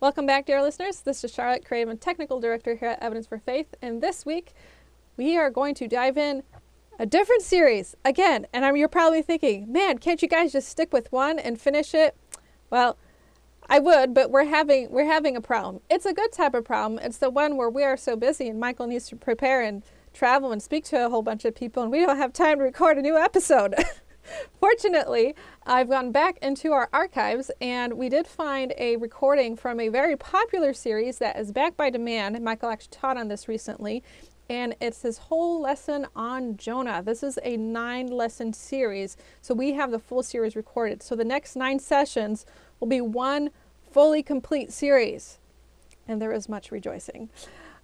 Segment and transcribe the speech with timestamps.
[0.00, 1.02] Welcome back, dear listeners.
[1.02, 4.54] This is Charlotte Craven, Technical Director here at Evidence for Faith, and this week
[5.18, 6.42] we are going to dive in
[6.98, 8.46] a different series again.
[8.54, 11.92] And I'm, you're probably thinking, man, can't you guys just stick with one and finish
[11.92, 12.16] it?
[12.70, 12.96] Well,
[13.68, 15.82] I would, but we're having we're having a problem.
[15.90, 16.98] It's a good type of problem.
[17.04, 19.82] It's the one where we are so busy, and Michael needs to prepare and
[20.14, 22.64] travel and speak to a whole bunch of people, and we don't have time to
[22.64, 23.74] record a new episode.
[24.58, 25.34] Fortunately,
[25.66, 30.16] I've gone back into our archives and we did find a recording from a very
[30.16, 32.40] popular series that is back by demand.
[32.40, 34.02] Michael actually taught on this recently,
[34.48, 37.02] and it's his whole lesson on Jonah.
[37.04, 41.02] This is a nine lesson series, so we have the full series recorded.
[41.02, 42.44] So the next nine sessions
[42.80, 43.50] will be one
[43.90, 45.38] fully complete series,
[46.08, 47.30] and there is much rejoicing.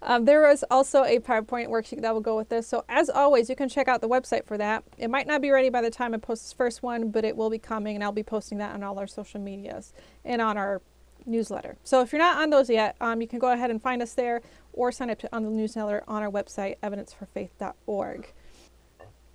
[0.06, 2.68] Um, there is also a PowerPoint worksheet that will go with this.
[2.68, 4.84] So as always, you can check out the website for that.
[4.96, 7.36] It might not be ready by the time I post this first one, but it
[7.36, 9.92] will be coming, and I'll be posting that on all our social medias
[10.24, 10.80] and on our
[11.26, 11.76] newsletter.
[11.82, 14.14] So if you're not on those yet, um, you can go ahead and find us
[14.14, 14.42] there
[14.72, 18.32] or sign up to, on the newsletter on our website, evidenceforfaith.org.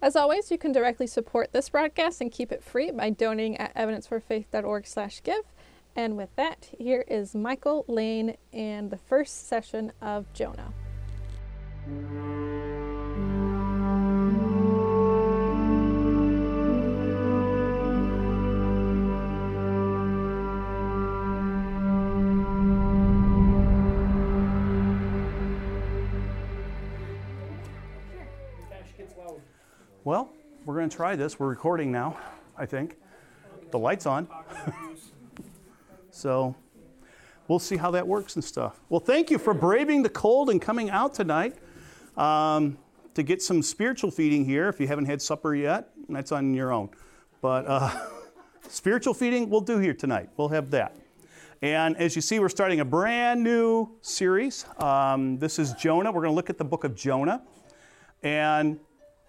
[0.01, 3.75] As always, you can directly support this broadcast and keep it free by donating at
[3.75, 5.43] evidenceforfaith.org/give.
[5.95, 10.73] And with that, here is Michael Lane and the first session of Jonah.
[30.03, 30.29] Well,
[30.65, 31.39] we're going to try this.
[31.39, 32.17] We're recording now,
[32.57, 32.97] I think.
[33.69, 34.27] The light's on.
[36.21, 36.55] So
[37.47, 38.79] we'll see how that works and stuff.
[38.89, 41.55] Well, thank you for braving the cold and coming out tonight
[42.15, 42.77] um,
[43.15, 44.69] to get some spiritual feeding here.
[44.69, 46.89] If you haven't had supper yet, that's on your own.
[47.41, 47.89] But uh,
[48.69, 50.29] spiritual feeding we'll do here tonight.
[50.37, 50.95] We'll have that.
[51.63, 54.65] And as you see, we're starting a brand new series.
[54.77, 56.11] Um, this is Jonah.
[56.11, 57.41] We're going to look at the book of Jonah.
[58.21, 58.79] And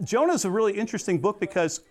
[0.03, 1.81] Jonah is a really interesting book because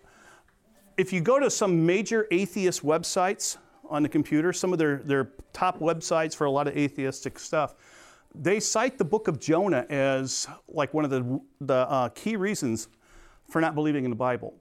[0.95, 3.57] if you go to some major atheist websites
[3.89, 7.75] on the computer, some of their, their top websites for a lot of atheistic stuff,
[8.35, 12.87] they cite the book of Jonah as like one of the, the uh, key reasons
[13.49, 14.55] for not believing in the Bible.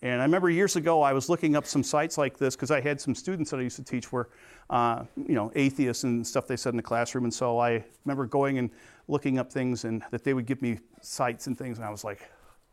[0.00, 2.80] And I remember years ago, I was looking up some sites like this because I
[2.80, 4.30] had some students that I used to teach were,
[4.70, 7.24] uh, you know, atheists and stuff they said in the classroom.
[7.24, 8.70] And so I remember going and
[9.08, 11.78] looking up things and that they would give me sites and things.
[11.78, 12.20] And I was like,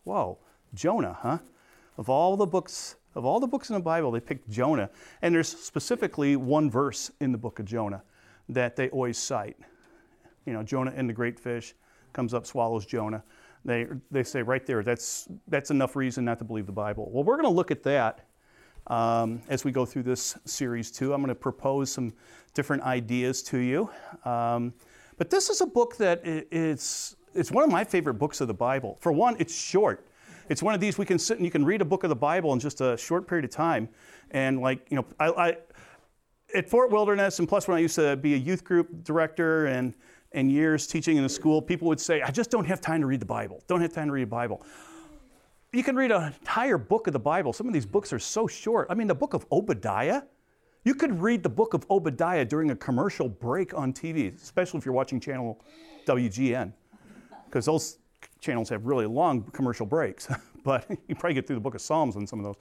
[0.03, 0.37] whoa,
[0.75, 1.39] Jonah, huh?
[1.97, 4.89] Of all the books, of all the books in the Bible, they picked Jonah.
[5.21, 8.03] And there's specifically one verse in the book of Jonah
[8.49, 9.57] that they always cite.
[10.45, 11.73] You know, Jonah and the great fish
[12.13, 13.23] comes up, swallows Jonah.
[13.63, 17.09] They, they say right there, that's, that's enough reason not to believe the Bible.
[17.11, 18.27] Well, we're going to look at that
[18.87, 21.13] um, as we go through this series too.
[21.13, 22.13] I'm going to propose some
[22.53, 23.89] different ideas to you.
[24.23, 24.73] Um,
[25.17, 28.53] but this is a book that it's, it's one of my favorite books of the
[28.53, 28.97] Bible.
[28.99, 30.05] For one, it's short.
[30.49, 32.15] It's one of these we can sit and you can read a book of the
[32.15, 33.89] Bible in just a short period of time.
[34.31, 35.57] And like, you know, I, I
[36.53, 39.93] at Fort Wilderness, and plus when I used to be a youth group director and,
[40.31, 43.07] and years teaching in a school, people would say, I just don't have time to
[43.07, 43.63] read the Bible.
[43.67, 44.65] Don't have time to read the Bible.
[45.73, 47.51] You can read an entire book of the Bible.
[47.51, 48.87] Some of these books are so short.
[48.89, 50.21] I mean, the book of Obadiah,
[50.83, 54.85] you could read the book of Obadiah during a commercial break on TV, especially if
[54.85, 55.59] you're watching channel
[56.05, 56.71] WGN
[57.55, 57.99] because those
[58.45, 60.27] channels have really long commercial breaks.
[60.63, 62.55] but you probably get through the book of Psalms on some of those.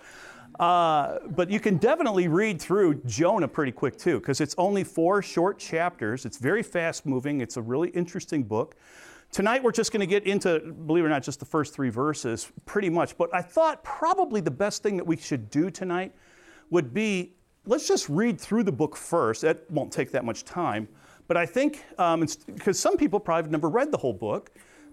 [0.61, 5.23] Uh, but you can definitely read through Jonah pretty quick too, because it's only four
[5.23, 6.25] short chapters.
[6.25, 7.41] It's very fast moving.
[7.41, 8.77] It's a really interesting book.
[9.33, 11.91] Tonight we're just going to get into, believe it or not, just the first three
[11.91, 13.19] verses, pretty much.
[13.19, 16.15] But I thought probably the best thing that we should do tonight
[16.71, 17.35] would be
[17.67, 19.43] let's just read through the book first.
[19.43, 20.89] That won't take that much time.
[21.27, 24.51] But I think, because um, some people probably have never read the whole book,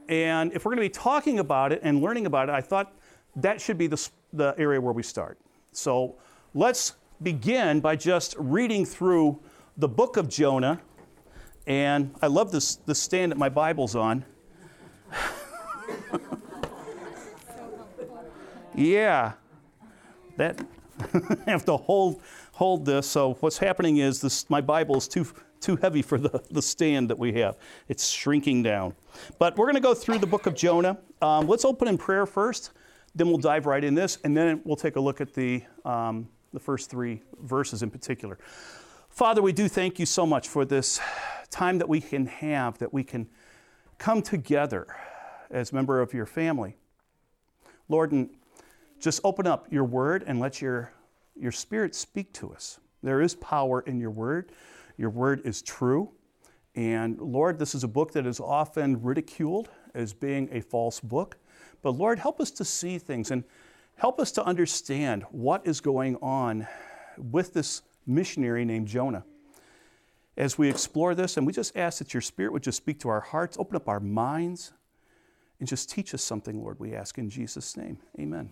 [0.10, 2.94] and if we're going to be talking about it and learning about it, I thought
[3.36, 5.38] that should be the, the area where we start.
[5.72, 6.16] So
[6.54, 9.40] let's begin by just reading through
[9.78, 10.82] the book of Jonah.
[11.68, 14.26] And I love this, this stand that my Bible's on.
[18.76, 19.34] yeah,
[20.38, 20.66] that
[21.46, 22.22] I have to hold
[22.54, 23.08] hold this.
[23.08, 25.26] So what's happening is this my Bible is too
[25.62, 27.58] too heavy for the, the stand that we have.
[27.88, 28.96] It's shrinking down.
[29.40, 30.98] But we're going to go through the book of Jonah.
[31.22, 32.72] Um, let's open in prayer first,
[33.16, 36.28] then we'll dive right in this, and then we'll take a look at the, um,
[36.54, 38.38] the first three verses in particular.
[39.10, 41.00] Father, we do thank you so much for this
[41.50, 43.28] time that we can have, that we can
[43.98, 44.88] come together
[45.50, 46.78] as member of your family.
[47.90, 48.30] Lord, and
[49.00, 50.94] just open up your word and let your,
[51.36, 52.80] your spirit speak to us.
[53.04, 54.52] There is power in your word.
[55.02, 56.12] Your word is true.
[56.76, 61.38] And Lord, this is a book that is often ridiculed as being a false book.
[61.82, 63.44] But Lord, help us to see things and
[63.96, 66.68] help us to understand what is going on
[67.18, 69.24] with this missionary named Jonah.
[70.38, 73.10] As we explore this, and we just ask that your Spirit would just speak to
[73.10, 74.72] our hearts, open up our minds,
[75.60, 77.98] and just teach us something, Lord, we ask in Jesus' name.
[78.20, 78.52] Amen.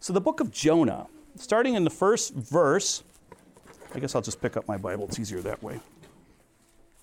[0.00, 1.06] So, the book of Jonah,
[1.36, 3.04] starting in the first verse,
[3.94, 5.80] I guess I'll just pick up my Bible, it's easier that way.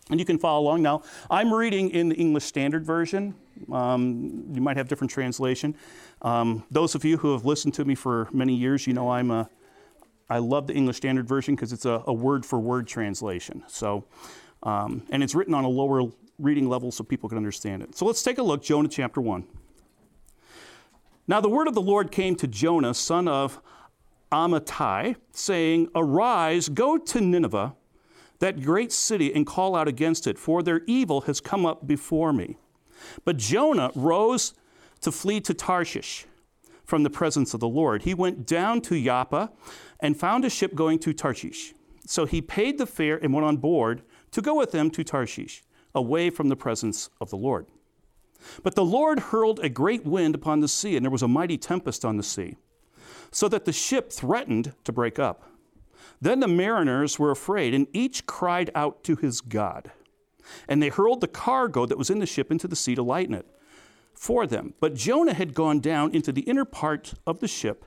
[0.09, 1.01] And you can follow along now.
[1.31, 3.33] I'm reading in the English Standard Version.
[3.71, 5.75] Um, you might have different translation.
[6.21, 9.31] Um, those of you who have listened to me for many years, you know I'm
[9.31, 9.49] a,
[10.29, 13.63] I love the English Standard Version because it's a, word for word translation.
[13.67, 14.05] So,
[14.61, 17.95] um, and it's written on a lower reading level so people can understand it.
[17.95, 19.43] So let's take a look, Jonah chapter 1.
[21.27, 23.59] Now the word of the Lord came to Jonah, son of
[24.31, 27.75] Amittai, saying, Arise, go to Nineveh
[28.39, 32.33] that great city and call out against it, for their evil has come up before
[32.33, 32.57] me.
[33.23, 34.53] But Jonah rose
[35.01, 36.25] to flee to Tarshish
[36.83, 38.03] from the presence of the Lord.
[38.03, 39.51] He went down to Joppa
[39.99, 41.73] and found a ship going to Tarshish.
[42.05, 45.63] So he paid the fare and went on board to go with them to Tarshish,
[45.93, 47.67] away from the presence of the Lord.
[48.61, 51.57] But the Lord hurled a great wind upon the sea, and there was a mighty
[51.57, 52.57] tempest on the sea,
[53.35, 55.43] so that the ship threatened to break up.
[56.21, 59.91] Then the mariners were afraid, and each cried out to his God.
[60.69, 63.33] And they hurled the cargo that was in the ship into the sea to lighten
[63.33, 63.45] it
[64.13, 64.73] for them.
[64.79, 67.83] But Jonah had gone down into the inner part of the ship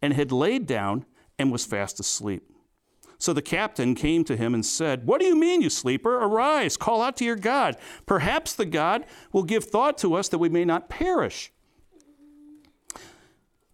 [0.00, 1.06] and had laid down
[1.40, 2.48] and was fast asleep.
[3.18, 6.18] So the captain came to him and said, What do you mean, you sleeper?
[6.20, 7.76] Arise, call out to your God.
[8.06, 11.50] Perhaps the God will give thought to us that we may not perish.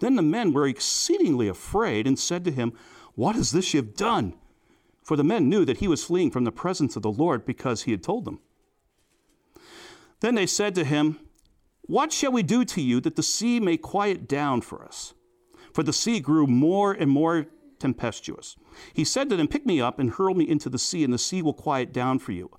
[0.00, 2.72] Then the men were exceedingly afraid and said to him,
[3.14, 4.34] What is this you have done?
[5.02, 7.82] For the men knew that he was fleeing from the presence of the Lord because
[7.82, 8.40] he had told them.
[10.20, 11.18] Then they said to him,
[11.82, 15.14] What shall we do to you that the sea may quiet down for us?
[15.72, 17.46] For the sea grew more and more
[17.78, 18.56] tempestuous.
[18.92, 21.18] He said to them, Pick me up and hurl me into the sea, and the
[21.18, 22.50] sea will quiet down for you.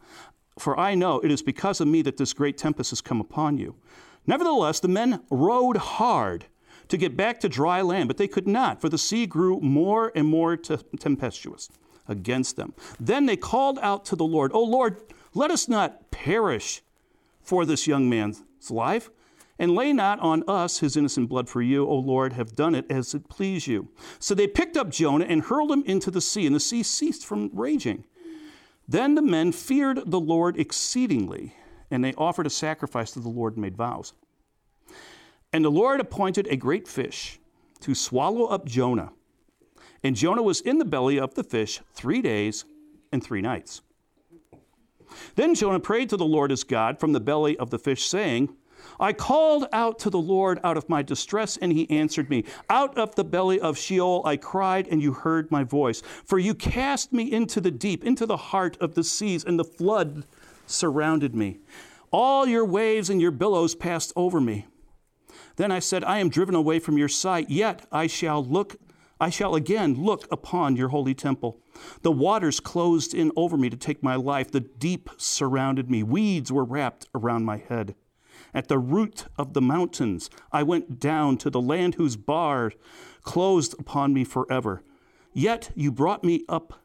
[0.57, 3.57] For I know it is because of me that this great tempest has come upon
[3.57, 3.75] you.
[4.25, 6.45] Nevertheless, the men rowed hard
[6.89, 10.11] to get back to dry land, but they could not, for the sea grew more
[10.15, 11.69] and more tempestuous
[12.07, 12.73] against them.
[12.99, 14.97] Then they called out to the Lord, O Lord,
[15.33, 16.81] let us not perish
[17.41, 19.09] for this young man's life,
[19.59, 22.89] and lay not on us his innocent blood, for you, O Lord, have done it
[22.89, 23.89] as it pleased you.
[24.17, 27.25] So they picked up Jonah and hurled him into the sea, and the sea ceased
[27.25, 28.05] from raging.
[28.87, 31.53] Then the men feared the Lord exceedingly,
[31.91, 34.13] and they offered a sacrifice to the Lord and made vows.
[35.51, 37.39] And the Lord appointed a great fish
[37.81, 39.11] to swallow up Jonah.
[40.03, 42.65] And Jonah was in the belly of the fish three days
[43.11, 43.81] and three nights.
[45.35, 48.55] Then Jonah prayed to the Lord his God from the belly of the fish, saying,
[48.99, 52.45] I called out to the Lord out of my distress, and he answered me.
[52.69, 56.01] Out of the belly of Sheol I cried, and you heard my voice.
[56.23, 59.65] For you cast me into the deep, into the heart of the seas, and the
[59.65, 60.25] flood
[60.65, 61.59] surrounded me.
[62.11, 64.67] All your waves and your billows passed over me.
[65.59, 68.77] Then I said, I am driven away from your sight, yet I shall look
[69.19, 71.59] I shall again look upon your holy temple.
[72.01, 74.49] The waters closed in over me to take my life.
[74.49, 76.01] The deep surrounded me.
[76.01, 77.95] Weeds were wrapped around my head.
[78.53, 82.75] At the root of the mountains, I went down to the land whose bars
[83.23, 84.81] closed upon me forever.
[85.33, 86.79] Yet you brought me up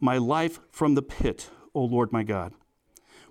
[0.00, 2.54] my life from the pit, O Lord my God.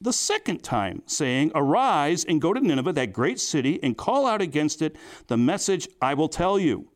[0.00, 4.40] the second time, saying, Arise and go to Nineveh, that great city, and call out
[4.40, 6.90] against it the message I will tell you.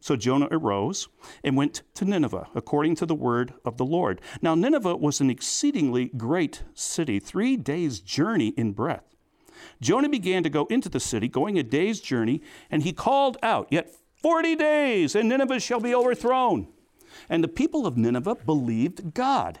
[0.00, 1.08] So Jonah arose
[1.44, 4.20] and went to Nineveh, according to the word of the Lord.
[4.40, 9.14] Now, Nineveh was an exceedingly great city, three days' journey in breadth.
[9.80, 13.68] Jonah began to go into the city, going a day's journey, and he called out,
[13.70, 16.66] Yet 40 days, and Nineveh shall be overthrown.
[17.28, 19.60] And the people of Nineveh believed God.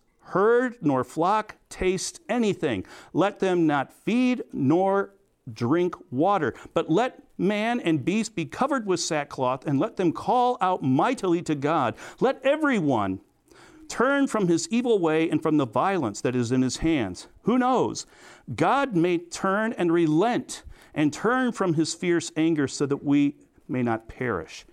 [0.31, 2.85] herd nor flock taste anything.
[3.13, 5.13] Let them not feed nor
[5.51, 10.57] drink water, but let man and beast be covered with sackcloth, and let them call
[10.61, 11.95] out mightily to God.
[12.19, 13.19] Let everyone
[13.87, 17.27] turn from his evil way and from the violence that is in his hands.
[17.43, 18.05] Who knows?
[18.55, 23.35] God may turn and relent and turn from his fierce anger so that we
[23.67, 24.65] may not perish.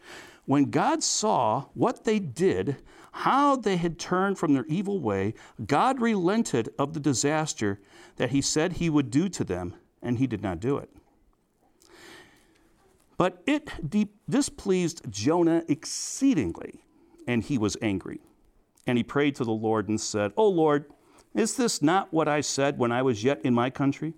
[0.45, 2.77] When God saw what they did,
[3.13, 5.35] how they had turned from their evil way,
[5.67, 7.81] God relented of the disaster
[8.17, 10.91] that he said he would do to them, and he did not do it.
[13.17, 13.71] But it
[14.29, 16.85] displeased Jonah exceedingly,
[17.27, 18.21] and he was angry.
[18.87, 20.87] And he prayed to the Lord and said, O Lord,
[21.35, 24.15] is this not what I said when I was yet in my country?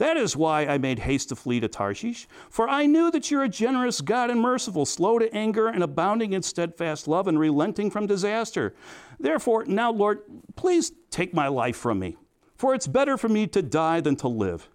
[0.00, 3.42] That is why I made haste to flee to Tarshish, for I knew that you're
[3.42, 7.90] a generous God and merciful, slow to anger and abounding in steadfast love and relenting
[7.90, 8.74] from disaster.
[9.18, 10.22] Therefore, now, Lord,
[10.56, 12.16] please take my life from me,
[12.56, 14.70] for it's better for me to die than to live.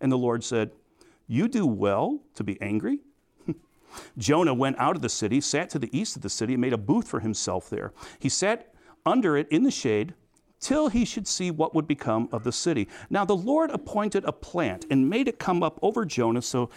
[0.00, 0.70] And the Lord said,
[1.26, 3.00] you do well to be angry.
[4.18, 6.72] Jonah went out of the city, sat to the east of the city, and made
[6.72, 7.92] a booth for himself there.
[8.20, 8.72] He sat
[9.04, 10.14] under it in the shade
[10.60, 12.88] till he should see what would become of the city.
[13.10, 16.70] Now the Lord appointed a plant and made it come up over Jonah so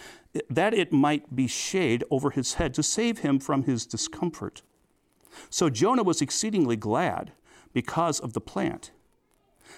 [0.48, 4.62] that it might be shade over his head to save him from his discomfort.
[5.50, 7.32] So Jonah was exceedingly glad
[7.72, 8.92] because of the plant.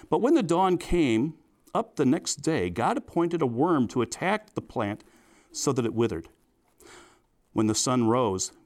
[0.09, 1.35] But when the dawn came,
[1.75, 5.03] up the next day, God appointed a worm to attack the plant
[5.51, 6.29] so that it withered.
[7.51, 8.53] When the sun rose,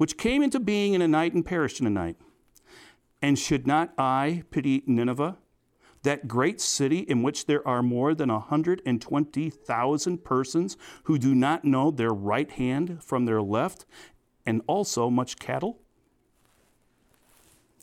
[0.00, 2.16] which came into being in a night and perished in a night.
[3.20, 5.36] And should not I pity Nineveh,
[6.04, 11.90] that great city in which there are more than 120,000 persons who do not know
[11.90, 13.84] their right hand from their left,
[14.46, 15.82] and also much cattle?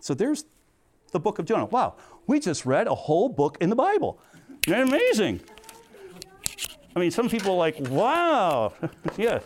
[0.02, 0.46] So there's
[1.12, 1.66] the book of Jonah.
[1.66, 4.20] Wow, we just read a whole book in the Bible.
[4.66, 5.42] Isn't amazing?
[6.96, 8.74] I mean, some people are like, wow,
[9.18, 9.38] yeah.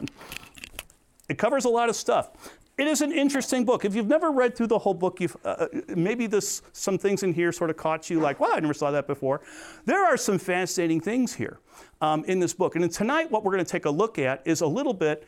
[1.28, 2.60] It covers a lot of stuff.
[2.78, 3.86] It is an interesting book.
[3.86, 7.22] If you've never read through the whole book, you've, uh, uh, maybe this, some things
[7.22, 9.42] in here sort of caught you like, wow, I never saw that before.
[9.86, 11.60] There are some fascinating things here
[12.00, 12.76] um, in this book.
[12.76, 15.28] And tonight, what we're going to take a look at is a little bit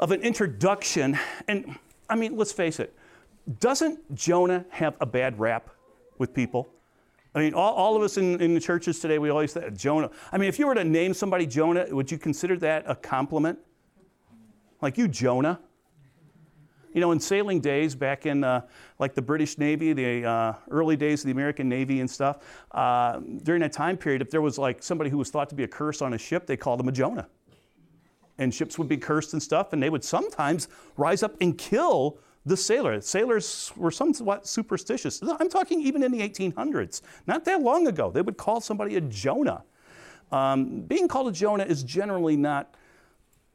[0.00, 1.18] of an introduction.
[1.46, 2.94] And I mean, let's face it,
[3.60, 5.68] doesn't Jonah have a bad rap
[6.18, 6.68] with people?
[7.34, 10.10] I mean, all, all of us in, in the churches today, we always say Jonah.
[10.32, 13.58] I mean, if you were to name somebody Jonah, would you consider that a compliment?
[14.80, 15.60] Like you, Jonah?
[16.94, 18.62] You know, in sailing days, back in uh,
[18.98, 22.38] like the British Navy, the uh, early days of the American Navy and stuff,
[22.72, 25.64] uh, during that time period, if there was like somebody who was thought to be
[25.64, 27.28] a curse on a ship, they called him a Jonah.
[28.38, 32.18] And ships would be cursed and stuff, and they would sometimes rise up and kill
[32.44, 33.00] the sailor.
[33.00, 35.22] Sailors were somewhat superstitious.
[35.22, 38.10] I'm talking even in the 1800s, not that long ago.
[38.10, 39.62] They would call somebody a Jonah.
[40.30, 42.74] Um, being called a Jonah is generally not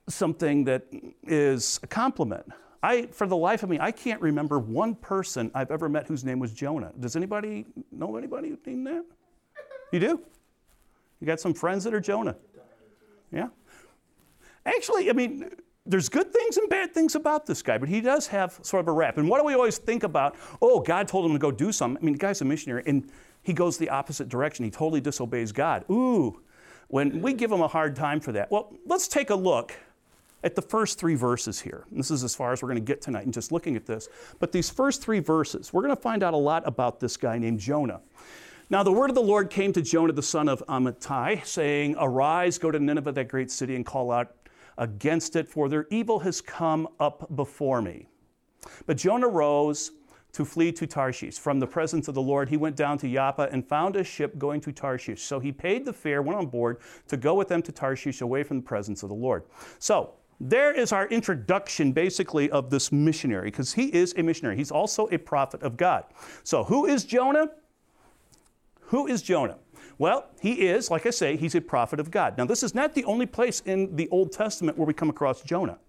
[0.08, 0.86] something that
[1.24, 2.46] is a compliment.
[2.84, 6.24] I, for the life of me, I can't remember one person I've ever met whose
[6.24, 6.91] name was Jonah.
[7.00, 9.05] Does anybody know anybody named that?
[9.91, 10.22] You do?
[11.19, 12.36] You got some friends that are Jonah?
[13.31, 13.48] Yeah.
[14.65, 15.50] Actually, I mean,
[15.86, 18.88] there's good things and bad things about this guy, but he does have sort of
[18.89, 19.17] a rap.
[19.17, 20.36] And what do we always think about?
[20.62, 22.01] Oh, God told him to go do something.
[22.01, 23.10] I mean, the guy's a missionary, and
[23.41, 24.65] he goes the opposite direction.
[24.65, 25.86] He totally disobeys God.
[25.89, 26.41] Ooh,
[26.89, 28.51] when we give him a hard time for that.
[28.51, 29.74] Well, let's take a look
[30.44, 31.86] at the first three verses here.
[31.91, 34.08] This is as far as we're going to get tonight in just looking at this.
[34.39, 37.38] But these first three verses, we're going to find out a lot about this guy
[37.38, 38.01] named Jonah.
[38.70, 42.58] Now, the word of the Lord came to Jonah, the son of Amittai, saying, Arise,
[42.58, 44.36] go to Nineveh, that great city, and call out
[44.77, 48.08] against it, for their evil has come up before me.
[48.86, 49.91] But Jonah rose
[50.34, 51.39] to flee to Tarshish.
[51.39, 54.38] From the presence of the Lord, he went down to Joppa and found a ship
[54.38, 55.24] going to Tarshish.
[55.24, 56.77] So he paid the fare, went on board
[57.08, 59.44] to go with them to Tarshish away from the presence of the Lord.
[59.79, 64.56] So there is our introduction, basically, of this missionary, because he is a missionary.
[64.56, 66.06] He's also a prophet of God.
[66.44, 67.50] So, who is Jonah?
[68.82, 69.58] Who is Jonah?
[69.98, 72.38] Well, he is, like I say, he's a prophet of God.
[72.38, 75.41] Now, this is not the only place in the Old Testament where we come across
[75.41, 75.79] Jonah.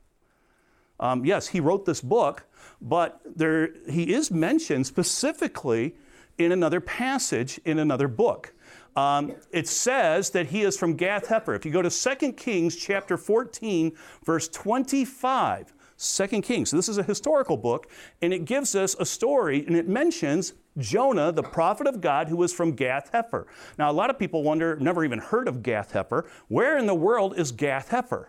[0.99, 2.45] Um, yes, he wrote this book,
[2.81, 5.95] but there, he is mentioned specifically
[6.39, 8.55] in another passage in another book.
[8.97, 11.55] Um, it says that he is from Gath Hepher.
[11.55, 13.93] If you go to 2 Kings chapter 14,
[14.25, 16.71] verse 25, 2 Kings.
[16.71, 17.89] So this is a historical book,
[18.23, 22.37] and it gives us a story, and it mentions Jonah, the prophet of God, who
[22.37, 23.47] was from Gath Hepher.
[23.79, 26.27] Now, a lot of people wonder, never even heard of Gath Hepher.
[26.49, 28.27] Where in the world is Gath Hepher?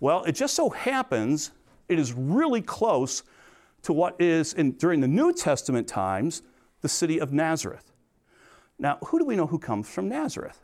[0.00, 1.52] Well, it just so happens
[1.88, 3.22] it is really close
[3.82, 6.42] to what is, in, during the New Testament times,
[6.80, 7.92] the city of Nazareth.
[8.78, 10.60] Now, who do we know who comes from Nazareth?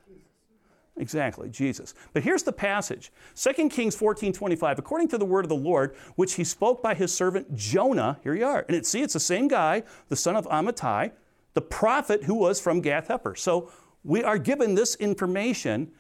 [0.97, 1.95] Exactly, Jesus.
[2.13, 4.79] But here's the passage 2 Kings 14 25.
[4.79, 8.35] According to the word of the Lord, which he spoke by his servant Jonah, here
[8.35, 8.65] you are.
[8.69, 11.13] And it, see, it's the same guy, the son of Amittai,
[11.55, 13.39] the prophet who was from Gath Hepher.
[13.39, 13.71] So
[14.05, 15.91] we are given this information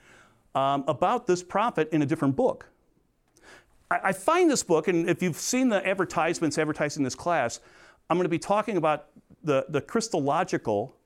[0.54, 2.66] um, about this prophet in a different book.
[3.90, 7.60] I, I find this book, and if you've seen the advertisements advertising this class,
[8.08, 9.06] I'm going to be talking about
[9.42, 10.96] the, the Christological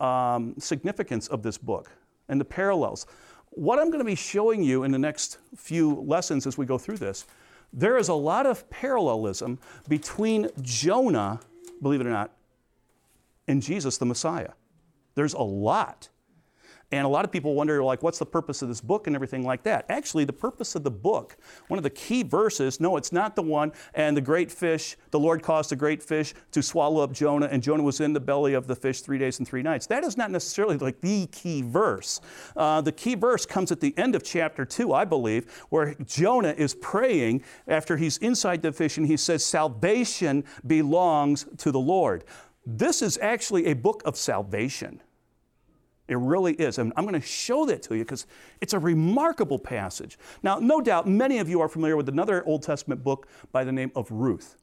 [0.00, 1.90] um, significance of this book
[2.28, 3.06] and the parallels.
[3.50, 6.78] What I'm going to be showing you in the next few lessons as we go
[6.78, 7.26] through this,
[7.72, 11.40] there is a lot of parallelism between Jonah,
[11.82, 12.32] believe it or not,
[13.46, 14.52] and Jesus the Messiah.
[15.14, 16.08] There's a lot.
[16.92, 19.44] And a lot of people wonder, like, what's the purpose of this book and everything
[19.44, 19.86] like that?
[19.88, 21.36] Actually, the purpose of the book,
[21.68, 25.18] one of the key verses, no, it's not the one, and the great fish, the
[25.18, 28.54] Lord caused the great fish to swallow up Jonah, and Jonah was in the belly
[28.54, 29.86] of the fish three days and three nights.
[29.86, 32.20] That is not necessarily like the key verse.
[32.56, 36.54] Uh, the key verse comes at the end of chapter two, I believe, where Jonah
[36.56, 42.24] is praying after he's inside the fish, and he says, Salvation belongs to the Lord.
[42.66, 45.00] This is actually a book of salvation.
[46.10, 46.78] It really is.
[46.78, 48.26] And I'm going to show that to you because
[48.60, 50.18] it's a remarkable passage.
[50.42, 53.70] Now, no doubt many of you are familiar with another Old Testament book by the
[53.70, 54.56] name of Ruth.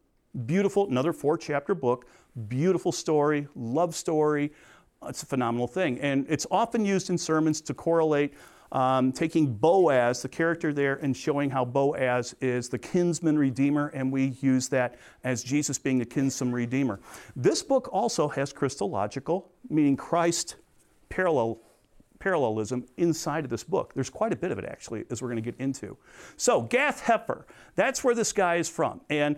[0.46, 2.06] Beautiful, another four chapter book,
[2.50, 4.52] beautiful story, love story.
[5.08, 6.02] It's a phenomenal thing.
[6.02, 8.34] And it's often used in sermons to correlate
[8.74, 14.12] um, taking Boaz, the character there, and showing how Boaz is the kinsman redeemer, and
[14.12, 17.00] we use that as Jesus being the kinsman redeemer.
[17.38, 20.58] This book also has Christological, meaning Christ
[21.10, 21.60] parallel
[22.20, 23.94] parallelism inside of this book.
[23.94, 25.98] There's quite a bit of it actually, as we're going to get into.
[26.36, 27.44] So, Gath Hepher,
[27.76, 29.02] that's where this guy is from.
[29.10, 29.38] And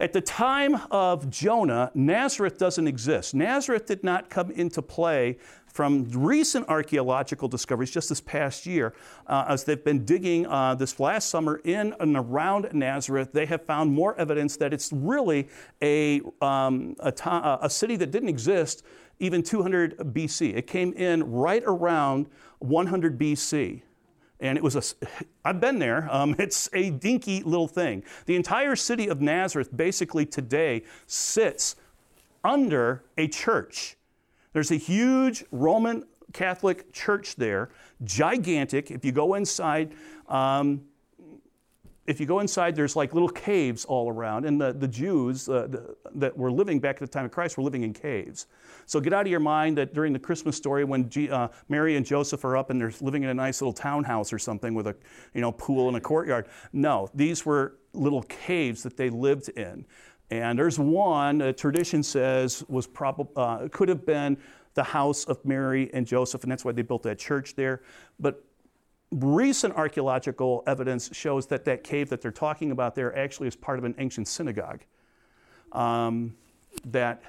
[0.00, 3.34] at the time of Jonah, Nazareth doesn't exist.
[3.34, 8.94] Nazareth did not come into play from recent archaeological discoveries just this past year,
[9.26, 13.64] uh, as they've been digging uh, this last summer in and around Nazareth, they have
[13.66, 15.48] found more evidence that it's really
[15.82, 18.82] a, um, a, to- a city that didn't exist
[19.20, 20.56] even 200 BC.
[20.56, 22.26] It came in right around
[22.58, 23.82] 100 BC.
[24.40, 24.82] And it was a,
[25.44, 28.02] I've been there, um, it's a dinky little thing.
[28.26, 31.76] The entire city of Nazareth basically today sits
[32.42, 33.96] under a church.
[34.52, 37.70] There's a huge Roman Catholic church there,
[38.02, 38.90] gigantic.
[38.90, 39.92] If you go inside,
[40.28, 40.82] um,
[42.06, 45.66] if you go inside, there's like little caves all around, and the, the Jews uh,
[45.68, 48.46] the, that were living back at the time of Christ were living in caves.
[48.86, 51.96] So get out of your mind that during the Christmas story, when G, uh, Mary
[51.96, 54.86] and Joseph are up and they're living in a nice little townhouse or something with
[54.86, 54.96] a
[55.34, 56.48] you know pool and a courtyard.
[56.72, 59.84] No, these were little caves that they lived in.
[60.30, 64.38] And there's one, uh, tradition says, was probably uh, could have been
[64.74, 67.82] the house of Mary and Joseph, and that's why they built that church there.
[68.20, 68.44] But
[69.12, 73.78] recent archaeological evidence shows that that cave that they're talking about there actually is part
[73.78, 74.80] of an ancient synagogue.
[75.72, 76.36] Um,
[76.84, 77.22] that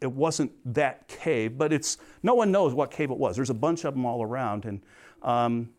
[0.00, 3.36] it wasn't that cave, but it's no one knows what cave it was.
[3.36, 4.80] There's a bunch of them all around, and
[5.22, 5.70] um,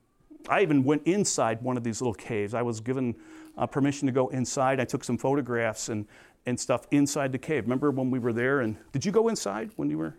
[0.49, 2.53] I even went inside one of these little caves.
[2.53, 3.15] I was given
[3.57, 4.79] uh, permission to go inside.
[4.79, 6.05] I took some photographs and
[6.45, 7.63] and stuff inside the cave.
[7.63, 8.61] Remember when we were there?
[8.61, 10.15] And did you go inside when you were?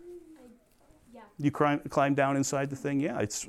[1.13, 1.21] Yeah.
[1.37, 2.99] You climb, climb down inside the thing?
[2.99, 3.47] Yeah, it's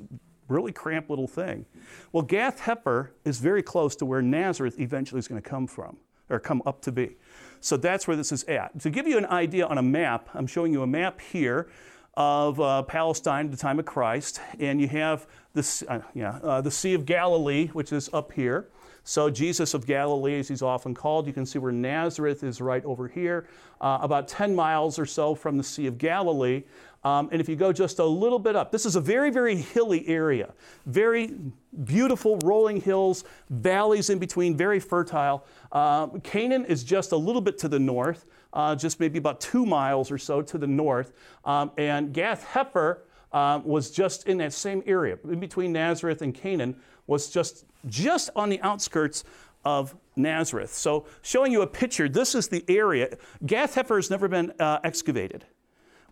[0.53, 1.65] really cramped little thing.
[2.11, 5.97] Well, Gath Hepher is very close to where Nazareth eventually is going to come from,
[6.29, 7.17] or come up to be.
[7.59, 8.79] So that's where this is at.
[8.81, 11.67] To give you an idea on a map, I'm showing you a map here
[12.15, 16.61] of uh, Palestine at the time of Christ, and you have the, uh, yeah, uh,
[16.61, 18.69] the Sea of Galilee, which is up here.
[19.05, 22.83] So, Jesus of Galilee, as he's often called, you can see where Nazareth is right
[22.85, 23.47] over here,
[23.81, 26.63] uh, about 10 miles or so from the Sea of Galilee.
[27.03, 29.55] Um, and if you go just a little bit up, this is a very, very
[29.55, 30.53] hilly area.
[30.85, 31.35] Very
[31.83, 35.45] beautiful rolling hills, valleys in between, very fertile.
[35.71, 39.65] Uh, Cana is just a little bit to the north, uh, just maybe about two
[39.65, 41.11] miles or so to the north.
[41.43, 42.99] Um, and Gath Hepher
[43.33, 46.73] uh, was just in that same area, in between Nazareth and Cana,
[47.07, 49.25] was just, just on the outskirts
[49.65, 50.73] of Nazareth.
[50.73, 53.17] So, showing you a picture, this is the area.
[53.45, 55.45] Gath Hepher has never been uh, excavated.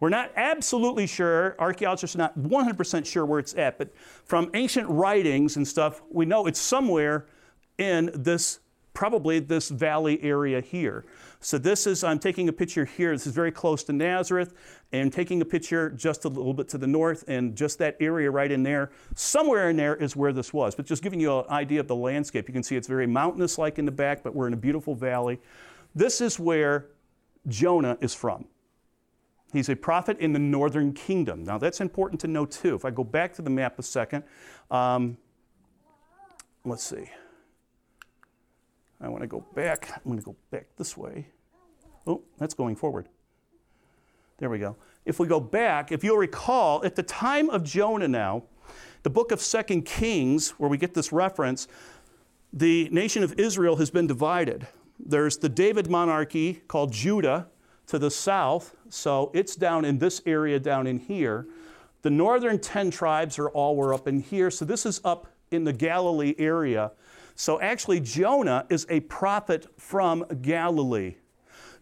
[0.02, 4.90] We're not absolutely sure, archaeologists are not 100% sure where it's at, but from ancient
[4.90, 7.28] writings and stuff, we know it's somewhere
[7.78, 8.62] in this,
[8.96, 11.06] probably this valley area here.
[11.40, 13.12] So this is, I'm taking a picture here.
[13.12, 14.56] This is very close to Nazareth,
[14.92, 18.32] and taking a picture just a little bit to the north, and just that area
[18.32, 18.90] right in there.
[19.14, 20.74] Somewhere in there is where this was.
[20.74, 23.60] But just giving you an idea of the landscape, you can see it's very mountainous
[23.60, 25.40] like in the back, but we're in a beautiful valley.
[25.94, 26.88] This is where
[27.48, 28.46] Jonah is from.
[29.54, 31.44] He's a prophet in the northern kingdom.
[31.44, 32.76] Now, that's important to know too.
[32.76, 34.24] If I go back to the map a second,
[34.70, 35.18] um,
[36.64, 37.10] let's see.
[39.02, 39.90] I want to go back.
[39.96, 41.28] I'm going to go back this way.
[42.08, 43.10] Oh, that's going forward.
[44.38, 44.76] There we go.
[45.06, 48.44] If we go back, if you'll recall, at the time of Jonah now,
[49.04, 51.68] the book of Second Kings, where we get this reference,
[52.54, 54.68] the nation of Israel has been divided.
[55.00, 57.48] There's the David monarchy called Judah,
[57.92, 61.46] to the south, so it's down in this area down in here.
[62.04, 65.66] The northern 10 tribes are all were up in here, so this is up in
[65.66, 66.94] the Galilee area.
[67.36, 71.16] So actually, Jonah is a prophet from Galilee.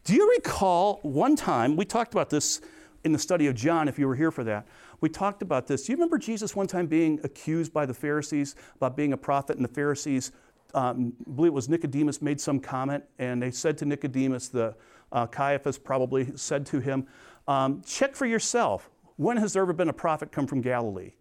[0.03, 2.59] Do you recall one time, we talked about this
[3.03, 4.65] in the study of John, if you were here for that.
[5.01, 5.85] We talked about this.
[5.85, 9.57] Do you remember Jesus one time being accused by the Pharisees about being a prophet,
[9.57, 10.31] and the Pharisees,
[10.73, 14.75] um, I believe it was Nicodemus, made some comment, and they said to Nicodemus, the
[15.11, 17.07] uh, Caiaphas probably said to him,
[17.47, 18.89] um, Check for yourself.
[19.15, 21.13] When has there ever been a prophet come from Galilee?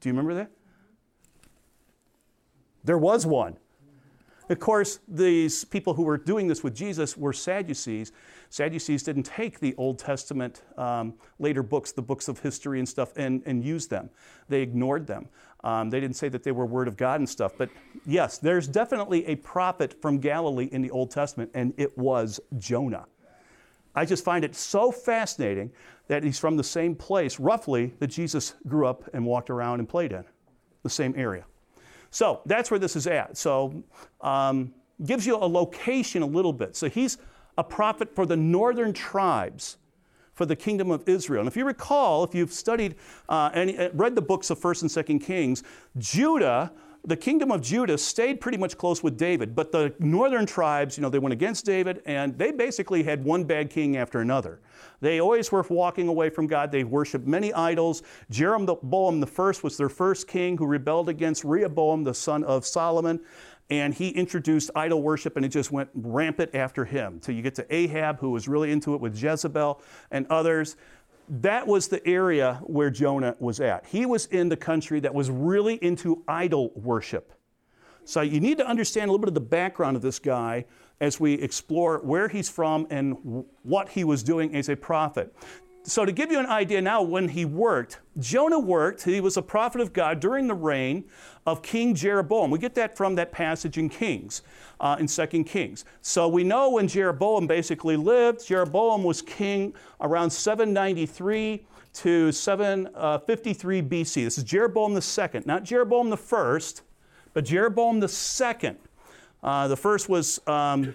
[0.00, 0.50] Do you remember that?
[2.82, 3.56] There was one.
[4.50, 8.12] Of course, these people who were doing this with Jesus were Sadducees.
[8.50, 13.12] Sadducees didn't take the Old Testament um, later books, the books of history and stuff,
[13.16, 14.10] and, and use them.
[14.48, 15.28] They ignored them.
[15.64, 17.52] Um, they didn't say that they were Word of God and stuff.
[17.56, 17.70] But
[18.04, 23.06] yes, there's definitely a prophet from Galilee in the Old Testament, and it was Jonah.
[23.94, 25.70] I just find it so fascinating
[26.08, 29.88] that he's from the same place, roughly, that Jesus grew up and walked around and
[29.88, 30.24] played in,
[30.82, 31.46] the same area.
[32.14, 33.36] So that's where this is at.
[33.36, 33.82] So
[34.20, 34.72] um,
[35.04, 36.76] gives you a location a little bit.
[36.76, 37.18] So he's
[37.58, 39.78] a prophet for the northern tribes
[40.32, 41.40] for the kingdom of Israel.
[41.40, 42.94] And if you recall, if you've studied
[43.28, 45.64] uh, and uh, read the books of First and Second Kings,
[45.98, 46.70] Judah
[47.06, 51.02] the kingdom of Judah stayed pretty much close with David, but the northern tribes, you
[51.02, 54.60] know, they went against David and they basically had one bad king after another.
[55.00, 56.72] They always were walking away from God.
[56.72, 58.02] They worshiped many idols.
[58.30, 63.20] Jeroboam the first was their first king who rebelled against Rehoboam, the son of Solomon,
[63.68, 67.20] and he introduced idol worship and it just went rampant after him.
[67.20, 70.76] Till you get to Ahab, who was really into it with Jezebel and others
[71.28, 73.86] that was the area where Jonah was at.
[73.86, 77.32] He was in the country that was really into idol worship.
[78.04, 80.66] So you need to understand a little bit of the background of this guy
[81.00, 85.34] as we explore where he's from and what he was doing as a prophet
[85.86, 89.42] so to give you an idea now, when he worked, Jonah worked, he was a
[89.42, 91.04] prophet of God during the reign
[91.46, 92.50] of King Jeroboam.
[92.50, 94.42] We get that from that passage in Kings,
[94.80, 95.84] uh, in 2 Kings.
[96.00, 104.24] So we know when Jeroboam basically lived, Jeroboam was king around 793 to 753 BC.
[104.24, 106.82] This is Jeroboam second, not Jeroboam the first,
[107.34, 108.78] but Jeroboam the second.
[109.42, 110.94] Uh, the first was um,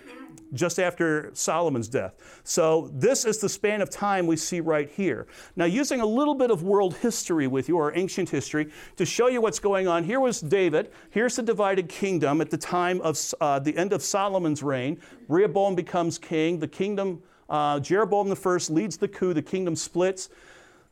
[0.54, 2.42] just after Solomon's death.
[2.44, 5.28] So, this is the span of time we see right here.
[5.56, 9.28] Now, using a little bit of world history with you, or ancient history, to show
[9.28, 10.92] you what's going on, here was David.
[11.10, 15.00] Here's the divided kingdom at the time of uh, the end of Solomon's reign.
[15.28, 16.60] Rehoboam becomes king.
[16.60, 20.30] The kingdom, uh, Jeroboam I leads the coup, the kingdom splits.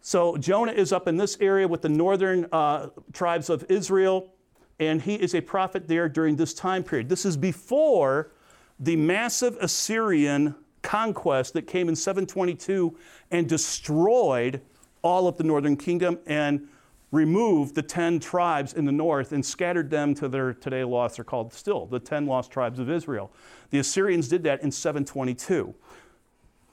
[0.01, 4.33] So, Jonah is up in this area with the northern uh, tribes of Israel,
[4.79, 7.09] and he is a prophet there during this time period.
[7.09, 8.31] This is before
[8.79, 12.95] the massive Assyrian conquest that came in 722
[13.31, 14.61] and destroyed
[15.01, 16.67] all of the northern kingdom and
[17.11, 21.25] removed the 10 tribes in the north and scattered them to their today lost, they're
[21.25, 23.31] called still, the 10 lost tribes of Israel.
[23.69, 25.73] The Assyrians did that in 722.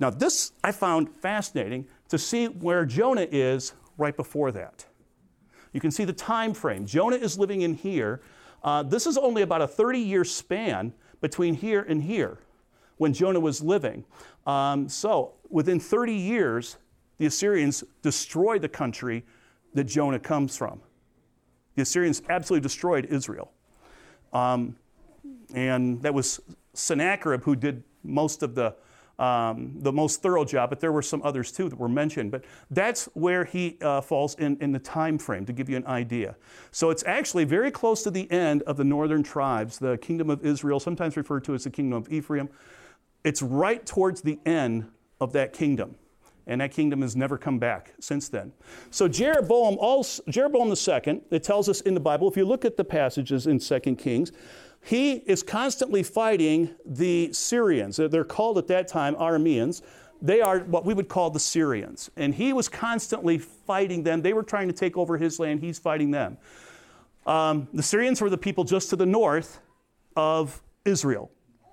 [0.00, 4.84] Now, this I found fascinating to see where Jonah is right before that.
[5.72, 6.84] You can see the time frame.
[6.86, 8.20] Jonah is living in here.
[8.62, 10.92] Uh, this is only about a 30 year span
[11.24, 12.36] between here and here
[12.98, 14.04] when Jonah was living.
[14.46, 16.76] Um, so, within 30 years,
[17.16, 19.24] the Assyrians destroyed the country
[19.72, 20.82] that Jonah comes from.
[21.76, 23.52] The Assyrians absolutely destroyed Israel.
[24.34, 24.76] Um,
[25.54, 26.40] and that was
[26.74, 28.74] Sennacherib who did most of the,
[29.18, 32.30] um, the most thorough job, but there were some others too that were mentioned.
[32.30, 35.86] But that's where he uh, falls in, in the time frame to give you an
[35.86, 36.36] idea.
[36.72, 40.44] So it's actually very close to the end of the northern tribes, the kingdom of
[40.44, 42.48] Israel, sometimes referred to as the kingdom of Ephraim.
[43.22, 45.96] It's right towards the end of that kingdom
[46.46, 48.52] and that kingdom has never come back since then.
[48.90, 52.76] So Jeroboam, also, Jeroboam II, it tells us in the Bible, if you look at
[52.76, 54.32] the passages in 2 Kings,
[54.84, 57.96] he is constantly fighting the Syrians.
[57.96, 59.80] They're called at that time Arameans.
[60.20, 62.10] They are what we would call the Syrians.
[62.16, 64.20] And he was constantly fighting them.
[64.20, 65.60] They were trying to take over his land.
[65.60, 66.36] He's fighting them.
[67.26, 69.58] Um, the Syrians were the people just to the north
[70.16, 71.30] of Israel.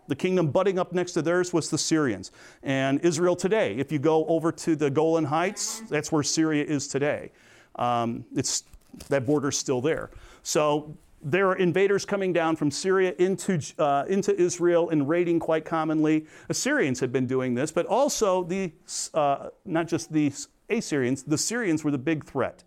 [0.08, 2.32] The kingdom butting up next to theirs was the Syrians.
[2.63, 6.88] And Israel today, if you go over to the Golan Heights, that's where Syria is
[6.88, 7.32] today.
[7.76, 8.63] Um, it's,
[9.10, 10.12] that border's still there.
[10.43, 15.66] So there are invaders coming down from Syria into, uh, into Israel and raiding quite
[15.66, 16.26] commonly.
[16.50, 18.72] Assyrians had been doing this, but also the,
[19.14, 20.34] uh, not just the
[20.70, 22.64] Assyrians, the Syrians were the big threat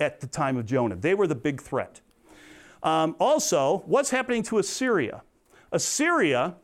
[0.00, 0.96] at the time of Jonah.
[0.96, 2.00] They were the big threat.
[2.82, 5.22] Um, also, what's happening to Assyria?
[5.72, 6.56] Assyria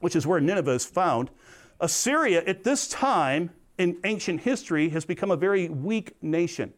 [0.00, 1.30] which is where Nineveh is found,
[1.78, 6.74] Assyria at this time in ancient history has become a very weak nation.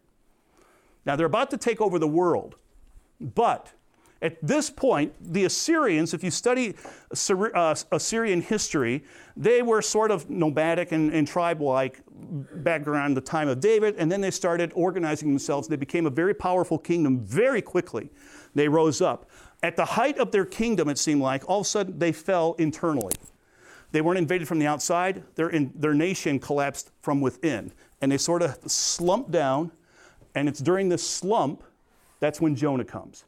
[1.06, 2.56] Now they're about to take over the world,
[3.22, 3.72] but
[4.22, 6.76] at this point, the Assyrians, if you study
[7.54, 9.02] uh, Assyrian history,
[9.36, 13.96] they were sort of nomadic and, and tribe like back around the time of David,
[13.98, 15.66] and then they started organizing themselves.
[15.66, 18.10] They became a very powerful kingdom very quickly.
[18.54, 19.28] They rose up.
[19.60, 22.54] At the height of their kingdom, it seemed like, all of a sudden they fell
[22.58, 23.14] internally.
[23.90, 27.72] They weren't invaded from the outside, their, in, their nation collapsed from within.
[28.00, 29.72] And they sort of slumped down,
[30.34, 31.64] and it's during this slump
[32.22, 33.24] that's when Jonah comes.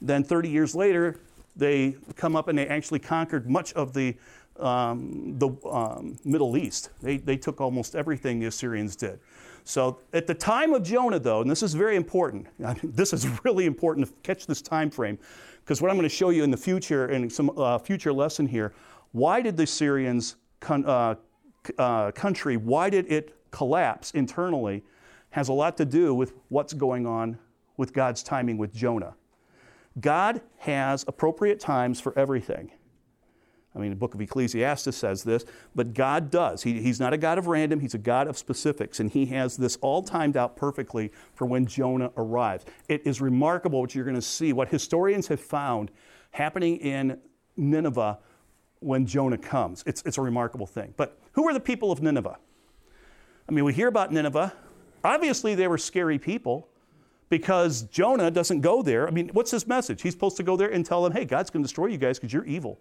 [0.00, 1.20] Then 30 years later,
[1.54, 4.16] they come up and they actually conquered much of the,
[4.58, 6.90] um, the um, Middle East.
[7.00, 9.20] They, they took almost everything the Assyrians did.
[9.62, 13.12] So at the time of Jonah, though, and this is very important, I mean, this
[13.12, 15.16] is really important to catch this time frame,
[15.60, 18.48] because what I'm going to show you in the future, in some uh, future lesson
[18.48, 18.74] here,
[19.12, 21.14] why did the Syrians' con- uh,
[21.78, 24.82] uh, country, why did it collapse internally,
[25.30, 27.38] has a lot to do with what's going on
[27.76, 29.14] with God's timing with Jonah.
[30.00, 32.72] God has appropriate times for everything.
[33.74, 36.62] I mean, the book of Ecclesiastes says this, but God does.
[36.62, 39.56] He, he's not a God of random, He's a God of specifics, and He has
[39.56, 42.64] this all timed out perfectly for when Jonah arrives.
[42.88, 45.90] It is remarkable what you're going to see, what historians have found
[46.30, 47.18] happening in
[47.56, 48.18] Nineveh
[48.78, 49.82] when Jonah comes.
[49.86, 50.94] It's, it's a remarkable thing.
[50.96, 52.38] But who are the people of Nineveh?
[53.48, 54.52] I mean, we hear about Nineveh.
[55.02, 56.68] Obviously, they were scary people
[57.38, 59.08] because Jonah doesn't go there.
[59.08, 60.02] I mean, what's his message?
[60.02, 62.16] He's supposed to go there and tell them, hey, God's going to destroy you guys
[62.16, 62.78] because you're evil.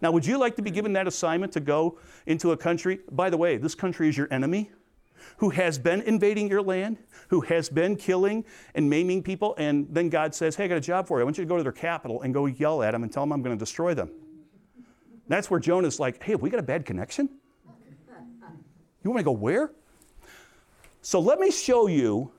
[0.00, 3.00] Now, would you like to be given that assignment to go into a country?
[3.10, 4.70] By the way, this country is your enemy
[5.36, 6.96] who has been invading your land,
[7.28, 8.42] who has been killing
[8.74, 11.20] and maiming people, and then God says, Hey, I got a job for you.
[11.20, 13.22] I want you to go to their capital and go yell at them and tell
[13.22, 14.10] them I'm going to destroy them.
[15.28, 17.28] That's where Jonah's like, Hey, have we got a bad connection?
[19.04, 19.72] You want me to go where?
[21.02, 22.32] So let me show you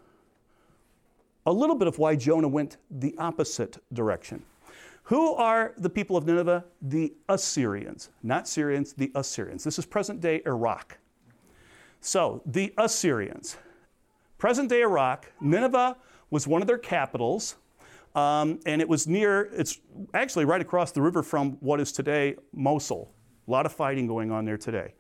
[1.45, 4.43] a little bit of why Jonah went the opposite direction.
[5.03, 6.63] Who are the people of Nineveh?
[6.81, 9.63] The Assyrians, not Syrians, the Assyrians.
[9.63, 10.97] This is present day Iraq.
[11.99, 13.57] So, the Assyrians.
[14.37, 15.97] Present day Iraq, Nineveh
[16.29, 17.57] was one of their capitals,
[18.15, 19.79] um, and it was near, it's
[20.13, 23.11] actually right across the river from what is today Mosul.
[23.47, 24.93] A lot of fighting going on there today.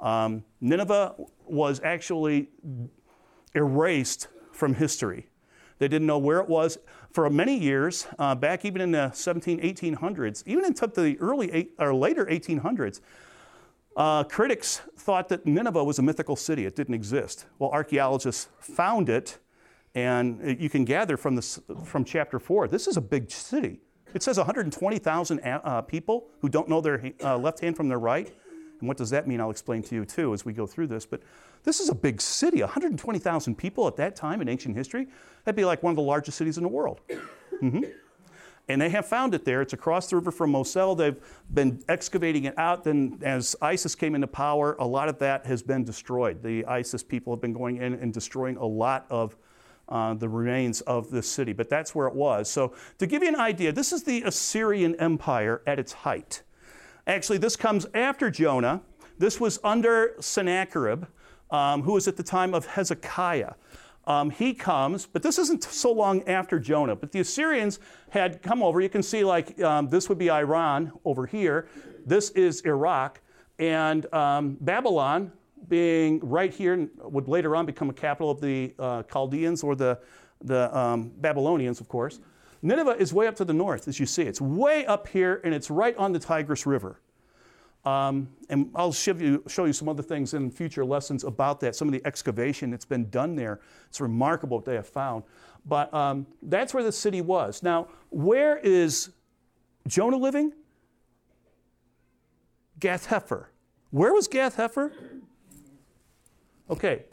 [0.00, 1.14] Um, Nineveh
[1.46, 2.50] was actually
[3.54, 5.28] erased from history.
[5.78, 6.78] They didn't know where it was
[7.10, 11.72] for many years, uh, back even in the 17, 1800s, even into the early eight,
[11.78, 13.00] or later 1800s.
[13.96, 16.66] Uh, critics thought that Nineveh was a mythical city.
[16.66, 17.46] It didn't exist.
[17.58, 19.38] Well, archaeologists found it,
[19.94, 23.80] and you can gather from, this, from chapter 4 this is a big city.
[24.14, 28.32] It says 120,000 uh, people who don't know their uh, left hand from their right.
[28.80, 29.40] And what does that mean?
[29.40, 31.06] I'll explain to you too as we go through this.
[31.06, 31.22] But
[31.64, 35.08] this is a big city, 120,000 people at that time in ancient history.
[35.44, 37.00] That'd be like one of the largest cities in the world.
[37.62, 37.84] Mm-hmm.
[38.68, 39.62] And they have found it there.
[39.62, 40.96] It's across the river from Mosul.
[40.96, 41.16] They've
[41.52, 42.82] been excavating it out.
[42.82, 46.42] Then, as ISIS came into power, a lot of that has been destroyed.
[46.42, 49.36] The ISIS people have been going in and destroying a lot of
[49.88, 51.52] uh, the remains of this city.
[51.52, 52.50] But that's where it was.
[52.50, 56.42] So, to give you an idea, this is the Assyrian Empire at its height.
[57.06, 58.82] Actually, this comes after Jonah.
[59.18, 61.04] This was under Sennacherib,
[61.50, 63.52] um, who was at the time of Hezekiah.
[64.06, 66.94] Um, he comes, but this isn't so long after Jonah.
[66.94, 68.80] But the Assyrians had come over.
[68.80, 71.68] You can see, like, um, this would be Iran over here.
[72.04, 73.20] This is Iraq.
[73.58, 75.32] And um, Babylon,
[75.68, 79.98] being right here, would later on become a capital of the uh, Chaldeans or the,
[80.42, 82.20] the um, Babylonians, of course.
[82.62, 84.22] Nineveh is way up to the north, as you see.
[84.22, 87.00] It's way up here, and it's right on the Tigris River.
[87.84, 91.76] Um, and I'll show you, show you some other things in future lessons about that,
[91.76, 93.60] some of the excavation that's been done there.
[93.88, 95.22] It's remarkable what they have found.
[95.64, 97.62] But um, that's where the city was.
[97.62, 99.10] Now, where is
[99.86, 100.52] Jonah living?
[102.80, 103.46] Gath Hepher.
[103.90, 104.92] Where was Gath Hepher?
[106.68, 107.04] Okay,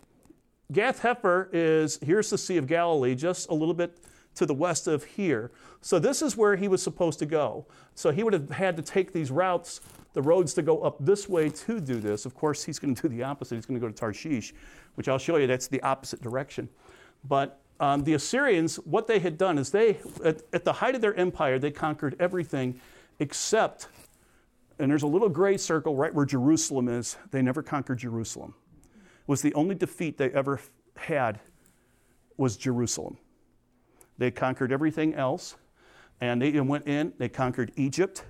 [0.72, 3.98] Gath Hepher is here's the Sea of Galilee, just a little bit
[4.36, 5.52] to the west of here.
[5.82, 7.66] So this is where he was supposed to go.
[7.96, 9.82] So he would have had to take these routes
[10.14, 12.26] the roads to go up this way to do this.
[12.26, 13.56] Of course, he's going to do the opposite.
[13.56, 14.54] He's going to go to Tarshish,
[14.96, 16.70] which I'll show you that's the opposite direction.
[17.28, 21.02] But um, the Assyrians, what they had done is they, at, at the height of
[21.02, 22.80] their empire, they conquered everything
[23.20, 23.88] except,
[24.80, 28.54] and there's a little gray circle right where Jerusalem is, they never conquered Jerusalem.
[28.94, 30.60] It was the only defeat they ever
[30.96, 31.40] had
[32.38, 33.18] was Jerusalem.
[34.18, 35.56] They conquered everything else,
[36.22, 38.24] and they went in, they conquered Egypt,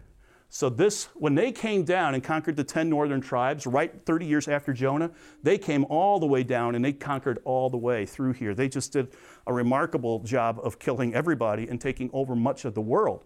[0.54, 4.48] so, this, when they came down and conquered the 10 northern tribes, right 30 years
[4.48, 5.10] after Jonah,
[5.42, 8.54] they came all the way down and they conquered all the way through here.
[8.54, 9.16] They just did
[9.48, 13.24] a remarkable job of killing everybody and taking over much of the world.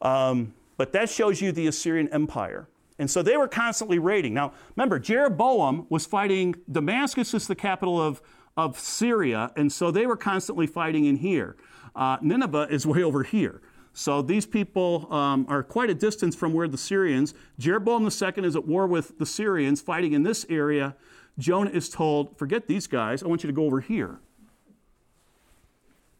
[0.00, 2.68] Um, but that shows you the Assyrian Empire.
[3.00, 4.32] And so they were constantly raiding.
[4.32, 8.22] Now, remember, Jeroboam was fighting, Damascus is the capital of,
[8.56, 11.56] of Syria, and so they were constantly fighting in here.
[11.94, 13.60] Uh, Nineveh is way over here.
[13.92, 18.56] So these people um, are quite a distance from where the Syrians, Jeroboam II is
[18.56, 20.96] at war with the Syrians, fighting in this area.
[21.38, 24.18] Jonah is told, forget these guys, I want you to go over here.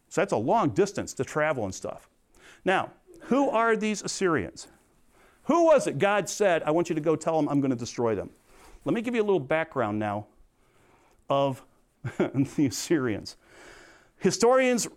[0.07, 2.07] So that's a long distance to travel and stuff.
[2.63, 2.91] Now,
[3.23, 4.67] who are these Assyrians?
[5.43, 7.77] Who was it God said, I want you to go tell them I'm going to
[7.77, 8.29] destroy them?
[8.85, 10.27] Let me give you a little background now
[11.29, 11.61] of
[12.17, 13.35] the Assyrians.
[14.17, 14.87] Historians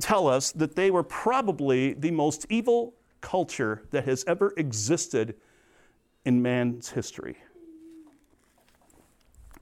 [0.00, 5.34] tell us that they were probably the most evil culture that has ever existed
[6.24, 7.36] in man's history.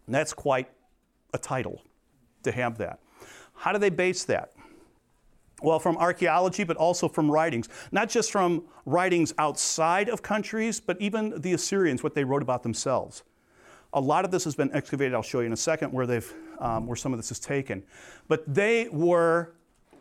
[0.07, 0.69] And that's quite
[1.33, 1.83] a title
[2.43, 2.99] to have that.
[3.55, 4.53] How do they base that?
[5.63, 7.69] Well, from archaeology, but also from writings.
[7.93, 12.65] Not just from writings outside of countries, but even the Assyrians, what they wrote about
[12.65, 13.23] themselves.
[13.93, 15.15] A lot of this has been excavated.
[15.15, 17.83] I'll show you in a second where they've um, where some of this is taken.
[18.29, 19.55] But they were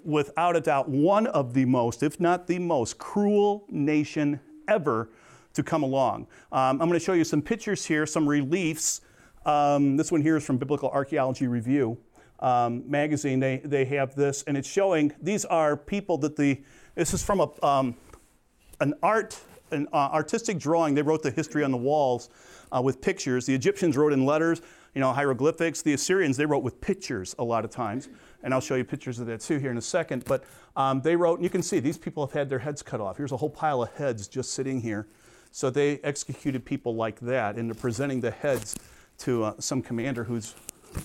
[0.04, 5.10] without a doubt, one of the most, if not the most, cruel nation ever
[5.54, 6.28] to come along.
[6.52, 9.02] Um, I'm going to show you some pictures here, some reliefs.
[9.46, 11.98] Um, this one here is from Biblical Archaeology Review
[12.40, 13.40] um, magazine.
[13.40, 16.62] They, they have this, and it's showing these are people that the,
[16.96, 17.96] this is from a, um,
[18.80, 19.40] an art,
[19.72, 20.96] an uh, artistic drawing.
[20.96, 22.30] They wrote the history on the walls
[22.72, 23.46] uh, with pictures.
[23.46, 24.62] The Egyptians wrote in letters,
[24.94, 25.82] you know, hieroglyphics.
[25.82, 28.10] The Assyrians, they wrote with pictures a lot of times
[28.44, 30.26] and I'll show you pictures of that too here in a second.
[30.26, 30.44] But
[30.76, 33.18] um, they wrote, and you can see these people have had their heads cut off.
[33.18, 35.08] Here's a whole pile of heads just sitting here.
[35.52, 38.78] So they executed people like that, and they're presenting the heads
[39.20, 40.56] to uh, some commander who's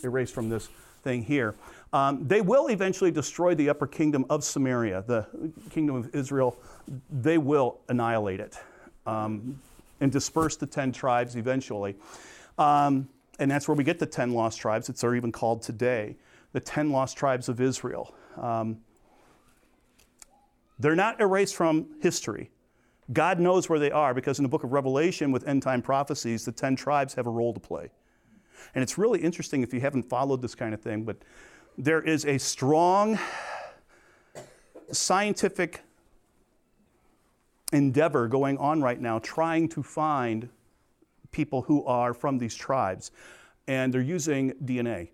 [0.02, 0.68] erased from this
[1.02, 1.54] thing here.
[1.92, 5.26] Um, they will eventually destroy the upper kingdom of Samaria, the
[5.70, 6.56] kingdom of Israel.
[7.10, 8.56] They will annihilate it
[9.04, 9.60] um,
[10.00, 11.96] and disperse the 10 tribes eventually.
[12.58, 14.88] Um, and that's where we get the 10 lost tribes.
[14.88, 16.16] It's are even called today
[16.52, 18.14] the 10 lost tribes of Israel.
[18.40, 18.78] Um,
[20.78, 22.50] they're not erased from history.
[23.12, 26.44] God knows where they are because in the book of Revelation, with end time prophecies,
[26.44, 27.90] the 10 tribes have a role to play.
[28.74, 31.18] And it's really interesting if you haven't followed this kind of thing, but
[31.78, 33.18] there is a strong
[34.90, 35.82] scientific
[37.72, 40.48] endeavor going on right now trying to find
[41.36, 43.10] people who are from these tribes.
[43.68, 45.10] And they're using DNA.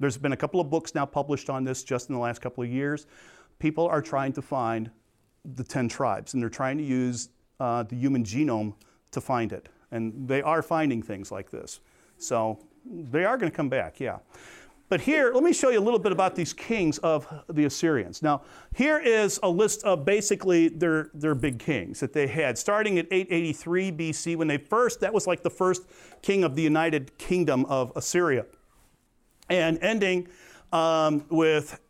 [0.00, 2.64] There's been a couple of books now published on this just in the last couple
[2.64, 3.06] of years.
[3.58, 4.90] People are trying to find
[5.44, 7.28] the 10 tribes, and they're trying to use
[7.60, 8.74] uh, the human genome
[9.10, 9.68] to find it.
[9.90, 11.80] And they are finding things like this.
[12.16, 14.18] So they are going to come back, yeah.
[14.90, 18.22] But here, let me show you a little bit about these kings of the Assyrians.
[18.22, 18.42] Now,
[18.74, 23.06] here is a list of basically their, their big kings that they had, starting at
[23.10, 25.84] 883 BC when they first, that was like the first
[26.20, 28.44] king of the United Kingdom of Assyria,
[29.48, 30.28] and ending
[30.72, 31.80] um, with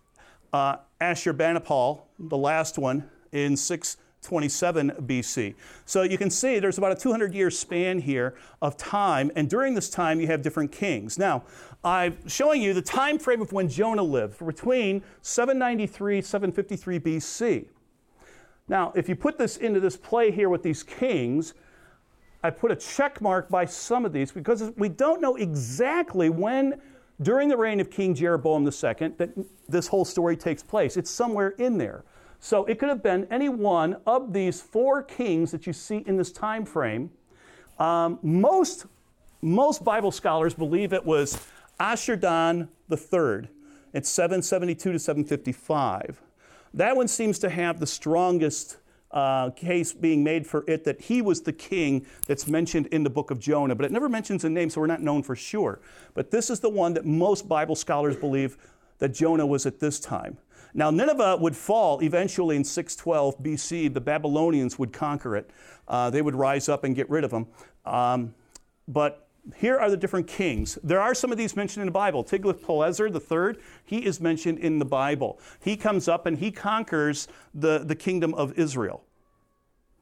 [0.53, 5.55] uh, Ashurbanipal, the last one, in 627 BC.
[5.85, 9.75] So you can see there's about a 200 year span here of time, and during
[9.75, 11.19] this time you have different kings.
[11.19, 11.43] Now,
[11.85, 17.67] I'm showing you the time frame of when Jonah lived, between 793 753 BC.
[18.69, 21.53] Now, if you put this into this play here with these kings,
[22.43, 26.81] I put a check mark by some of these because we don't know exactly when
[27.21, 29.31] during the reign of King Jeroboam II that
[29.69, 30.97] this whole story takes place.
[30.97, 32.05] It's somewhere in there.
[32.41, 36.17] So it could have been any one of these four kings that you see in
[36.17, 37.11] this time frame.
[37.79, 38.87] Um, most,
[39.41, 41.39] most Bible scholars believe it was
[41.81, 43.49] Ashurdan III.
[43.93, 46.21] It's 772 to 755.
[46.75, 48.79] That one seems to have the strongest
[49.13, 53.11] uh, case being made for it that he was the king that's mentioned in the
[53.11, 55.81] book of Jonah, but it never mentions a name, so we're not known for sure.
[56.15, 58.57] But this is the one that most Bible scholars believe
[58.99, 60.39] that Jonah was at this time.
[60.77, 63.95] Now, Nineveh would fall eventually in 612 BC.
[63.95, 65.49] The Babylonians would conquer it.
[65.87, 67.47] Uh, they would rise up and get rid of them.
[67.87, 68.35] Um,
[68.89, 69.24] but
[69.57, 70.79] here are the different kings.
[70.83, 72.25] There are some of these mentioned in the Bible.
[72.25, 75.39] Tiglath-Pileser III, he is mentioned in the Bible.
[75.63, 79.05] He comes up and he conquers the, the kingdom of Israel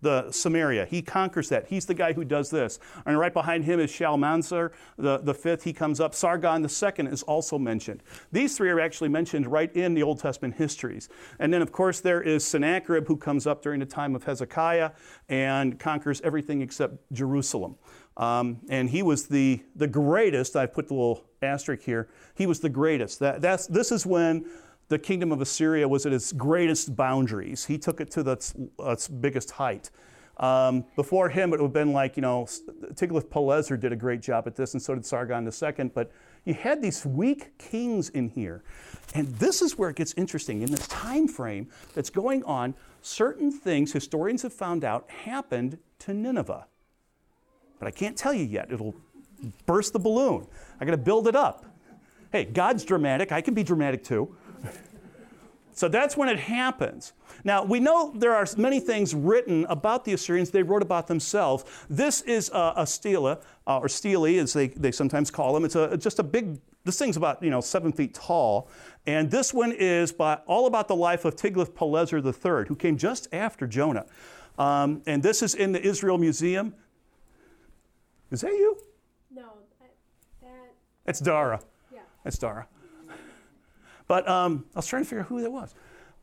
[0.03, 0.85] the Samaria.
[0.85, 1.67] He conquers that.
[1.69, 2.79] He's the guy who does this.
[3.07, 5.63] And right behind him is Shalmaneser, the, the fifth.
[5.63, 6.15] He comes up.
[6.15, 8.03] Sargon the second is also mentioned.
[8.33, 11.09] These three are actually mentioned right in the Old Testament histories.
[11.39, 14.91] And then, of course, there is Sennacherib who comes up during the time of Hezekiah
[15.29, 17.77] and conquers everything except Jerusalem.
[18.17, 20.57] Um, and he was the, the greatest.
[20.57, 22.09] I've put the little asterisk here.
[22.35, 23.19] He was the greatest.
[23.21, 24.47] That, that's, this is when
[24.89, 27.65] the kingdom of Assyria was at its greatest boundaries.
[27.65, 29.91] He took it to its, its biggest height.
[30.39, 32.47] Um, before him, it would have been like, you know,
[32.95, 35.91] Tiglath-Pileser did a great job at this, and so did Sargon II.
[35.95, 36.11] But
[36.45, 38.65] you had these weak kings in here.
[39.15, 40.63] And this is where it gets interesting.
[40.63, 46.15] In this time frame that's going on, certain things historians have found out happened to
[46.15, 46.67] Nineveh.
[47.83, 48.71] But I can't tell you yet.
[48.71, 48.95] It'll
[49.67, 50.47] burst the balloon.
[50.81, 51.67] I got to build it up.
[52.31, 53.33] Hey, God's dramatic.
[53.33, 54.37] I can be dramatic too.
[55.73, 57.13] So that's when it happens.
[57.43, 60.51] Now, we know there are many things written about the Assyrians.
[60.53, 61.65] They wrote about themselves.
[61.91, 65.65] This is a, a stela, uh, or stele, as they, they sometimes call them.
[65.65, 68.69] It's a, just a big, this thing's about, you know, seven feet tall.
[69.09, 73.27] And this one is by, all about the life of Tiglath-Pileser III, who came just
[73.33, 74.07] after Jonah.
[74.57, 76.77] Um, and this is in the Israel Museum.
[78.33, 78.79] Is that you?
[79.31, 80.51] No, that.
[81.05, 81.61] That's Dara.
[81.93, 82.01] Yeah.
[82.25, 82.67] That's Dara.
[84.09, 85.75] But um, I was trying to figure out who that was.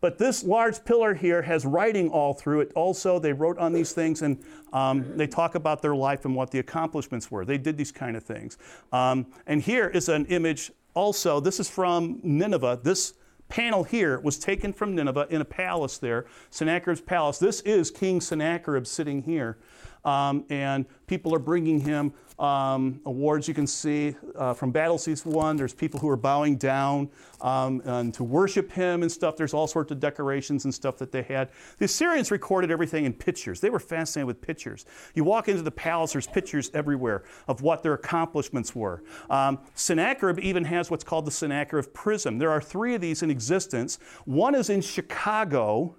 [0.01, 2.71] But this large pillar here has writing all through it.
[2.73, 4.43] Also, they wrote on these things and
[4.73, 7.45] um, they talk about their life and what the accomplishments were.
[7.45, 8.57] They did these kind of things.
[8.91, 11.39] Um, and here is an image also.
[11.39, 12.79] This is from Nineveh.
[12.81, 13.13] This
[13.49, 17.39] panel here was taken from Nineveh in a palace there, Sennacherib's palace.
[17.39, 19.57] This is King Sennacherib sitting here.
[20.05, 25.57] Um, and people are bringing him um, awards you can see uh, from Battleseas 1.
[25.57, 27.09] There's people who are bowing down
[27.41, 29.35] um, and to worship him and stuff.
[29.35, 31.49] There's all sorts of decorations and stuff that they had.
[31.79, 33.59] The Assyrians recorded everything in pictures.
[33.59, 34.85] They were fascinated with pictures.
[35.15, 39.03] You walk into the palace, there's pictures everywhere of what their accomplishments were.
[39.29, 42.37] Um, Sennacherib even has what's called the Sennacherib Prism.
[42.37, 43.99] There are three of these in existence.
[44.25, 45.95] One is in Chicago.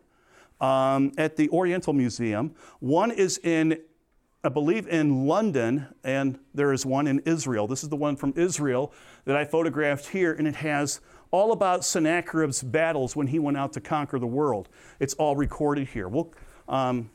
[0.61, 2.55] Um, at the Oriental Museum.
[2.81, 3.81] One is in
[4.43, 7.67] I believe in London, and there is one in Israel.
[7.67, 8.91] This is the one from Israel
[9.27, 13.75] that I photographed here, and it has all about Sennacherib's battles when he went out
[13.75, 14.71] to conquer the world.
[14.99, 16.09] It's all recorded here.
[16.09, 16.33] We'll
[16.69, 17.11] um,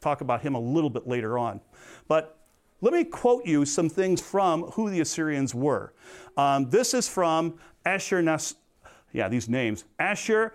[0.00, 1.60] talk about him a little bit later on.
[2.08, 2.38] But
[2.80, 5.92] let me quote you some things from who the Assyrians were.
[6.38, 8.56] Um, this is from Ashur Nas,
[9.12, 9.84] yeah, these names.
[9.98, 10.54] Ashur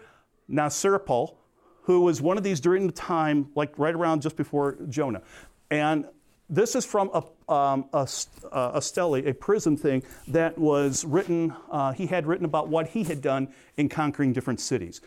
[0.50, 1.36] Nasirpal,
[1.84, 5.22] who was one of these during the time, like right around just before Jonah.
[5.70, 6.06] And
[6.50, 8.08] this is from a, um, a,
[8.52, 13.04] a stele, a prism thing that was written, uh, he had written about what he
[13.04, 13.48] had done
[13.78, 15.02] in conquering different cities.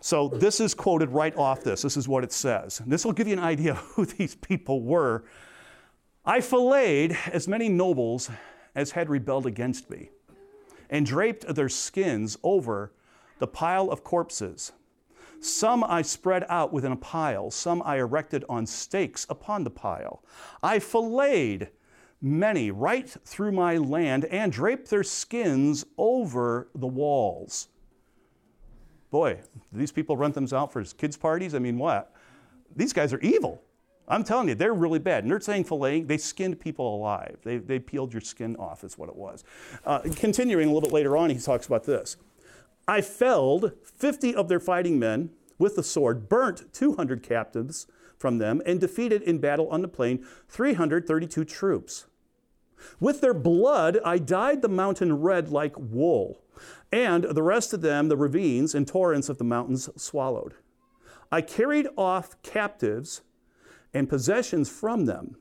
[0.00, 1.82] So this is quoted right off this.
[1.82, 2.80] This is what it says.
[2.80, 5.24] And this will give you an idea of who these people were.
[6.24, 8.30] I filleted as many nobles
[8.74, 10.10] as had rebelled against me,
[10.88, 12.92] and draped their skins over
[13.38, 14.72] the pile of corpses.
[15.40, 20.22] Some I spread out within a pile, some I erected on stakes upon the pile.
[20.62, 21.70] I filleted
[22.20, 27.68] many right through my land and draped their skins over the walls.
[29.10, 29.40] Boy,
[29.72, 31.54] these people rent them out for kids' parties?
[31.54, 32.14] I mean, what?
[32.76, 33.62] These guys are evil.
[34.06, 35.24] I'm telling you, they're really bad.
[35.24, 37.38] And they're saying filleting, they skinned people alive.
[37.44, 39.44] They, they peeled your skin off, is what it was.
[39.84, 42.16] Uh, continuing a little bit later on, he talks about this.
[42.88, 47.86] I felled 50 of their fighting men with the sword, burnt 200 captives
[48.18, 52.06] from them, and defeated in battle on the plain 332 troops.
[52.98, 56.42] With their blood, I dyed the mountain red like wool,
[56.90, 60.54] and the rest of them the ravines and torrents of the mountains swallowed.
[61.30, 63.22] I carried off captives
[63.94, 65.36] and possessions from them.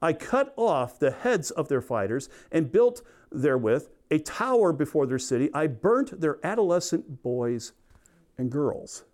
[0.00, 5.18] I cut off the heads of their fighters and built therewith a tower before their
[5.18, 5.50] city.
[5.52, 7.72] I burnt their adolescent boys
[8.38, 9.04] and girls.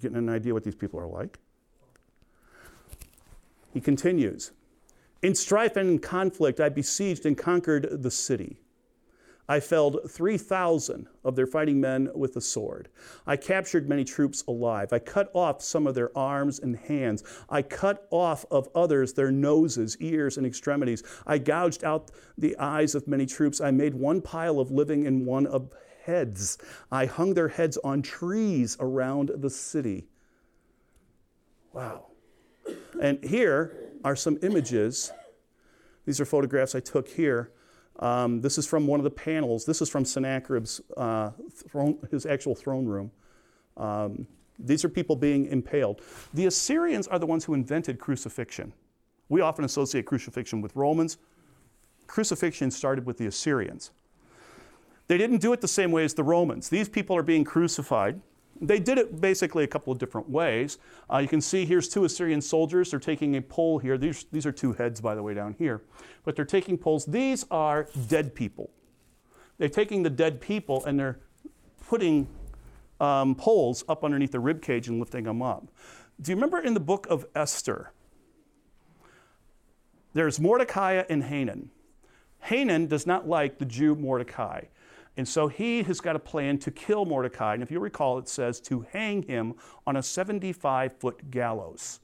[0.00, 1.38] Getting an idea what these people are like?
[3.72, 4.52] He continues
[5.22, 8.61] In strife and in conflict, I besieged and conquered the city.
[9.48, 12.88] I felled 3,000 of their fighting men with the sword.
[13.26, 14.92] I captured many troops alive.
[14.92, 17.24] I cut off some of their arms and hands.
[17.50, 21.02] I cut off of others their noses, ears, and extremities.
[21.26, 23.60] I gouged out the eyes of many troops.
[23.60, 25.72] I made one pile of living and one of
[26.04, 26.58] heads.
[26.90, 30.06] I hung their heads on trees around the city.
[31.72, 32.06] Wow.
[33.00, 35.12] And here are some images.
[36.06, 37.50] These are photographs I took here
[37.98, 39.64] um, this is from one of the panels.
[39.64, 43.10] This is from Sennacherib's uh, throne, his actual throne room.
[43.76, 44.26] Um,
[44.58, 46.00] these are people being impaled.
[46.34, 48.72] The Assyrians are the ones who invented crucifixion.
[49.28, 51.18] We often associate crucifixion with Romans.
[52.06, 53.90] Crucifixion started with the Assyrians.
[55.08, 56.68] They didn't do it the same way as the Romans.
[56.68, 58.20] These people are being crucified
[58.62, 60.78] they did it basically a couple of different ways.
[61.12, 62.92] Uh, you can see here's two Assyrian soldiers.
[62.92, 63.98] They're taking a pole here.
[63.98, 65.82] These, these are two heads, by the way, down here.
[66.24, 67.04] But they're taking poles.
[67.04, 68.70] These are dead people.
[69.58, 71.18] They're taking the dead people and they're
[71.88, 72.28] putting
[73.00, 75.66] um, poles up underneath the rib cage and lifting them up.
[76.20, 77.92] Do you remember in the book of Esther?
[80.14, 81.70] There's Mordecai and Haman.
[82.40, 84.64] Haman does not like the Jew Mordecai.
[85.16, 87.54] And so he has got a plan to kill Mordecai.
[87.54, 89.54] And if you recall, it says to hang him
[89.86, 92.00] on a 75 foot gallows.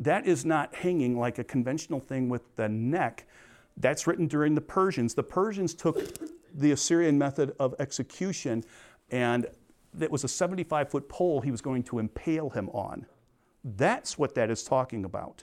[0.00, 3.26] That is not hanging like a conventional thing with the neck.
[3.76, 5.14] That's written during the Persians.
[5.14, 6.00] The Persians took
[6.54, 8.64] the Assyrian method of execution,
[9.10, 9.46] and
[10.00, 13.06] it was a 75 foot pole he was going to impale him on.
[13.64, 15.42] That's what that is talking about.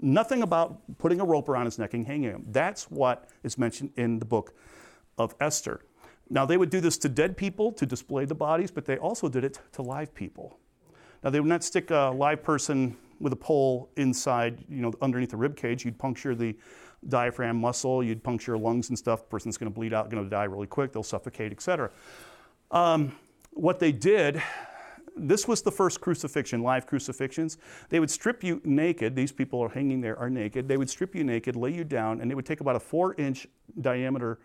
[0.00, 2.44] Nothing about putting a rope around his neck and hanging him.
[2.48, 4.52] That's what is mentioned in the book
[5.18, 5.80] of Esther.
[6.30, 9.28] Now, they would do this to dead people to display the bodies, but they also
[9.28, 10.58] did it to live people.
[11.22, 15.30] Now, they would not stick a live person with a pole inside, you know, underneath
[15.30, 15.84] the rib cage.
[15.84, 16.56] You'd puncture the
[17.08, 19.20] diaphragm muscle, you'd puncture lungs and stuff.
[19.20, 21.90] The person's going to bleed out, going to die really quick, they'll suffocate, etc.
[22.70, 23.16] Um,
[23.52, 24.42] what they did,
[25.16, 27.58] this was the first crucifixion, live crucifixions.
[27.88, 29.14] They would strip you naked.
[29.14, 30.66] These people are hanging there are naked.
[30.66, 33.14] They would strip you naked, lay you down, and they would take about a four
[33.14, 33.46] inch
[33.80, 34.40] diameter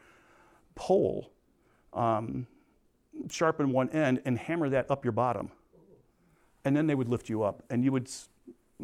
[0.76, 1.32] pole,
[1.94, 2.48] um,
[3.30, 5.52] sharpen one end, and hammer that up your bottom.
[6.66, 8.10] And then they would lift you up, and you would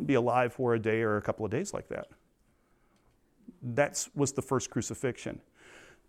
[0.05, 2.07] be alive for a day or a couple of days like that.
[3.61, 5.41] That was the first crucifixion.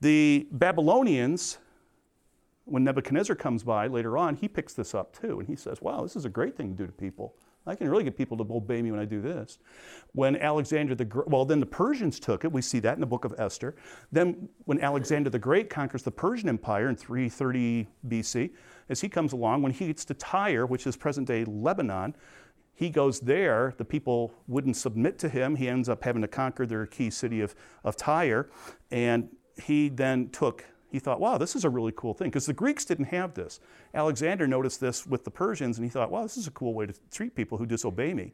[0.01, 1.59] The Babylonians,
[2.65, 6.03] when Nebuchadnezzar comes by later on, he picks this up too, and he says, Wow,
[6.03, 7.35] this is a great thing to do to people.
[7.67, 9.59] I can really get people to obey me when I do this.
[10.13, 12.53] When Alexander the Great, well, then the Persians took it.
[12.53, 13.75] We see that in the book of Esther.
[14.13, 18.51] Then, when Alexander the Great conquers the Persian Empire in 330 BC,
[18.89, 22.15] as he comes along, when he gets to Tyre, which is present day Lebanon,
[22.75, 23.75] he goes there.
[23.79, 25.57] The people wouldn't submit to him.
[25.57, 27.55] He ends up having to conquer their key city of,
[27.85, 28.51] of Tyre.
[28.91, 32.29] And he then took he thought, wow, this is a really cool thing.
[32.29, 33.61] Because the Greeks didn't have this.
[33.95, 36.87] Alexander noticed this with the Persians, and he thought, wow, this is a cool way
[36.87, 38.33] to treat people who disobey me.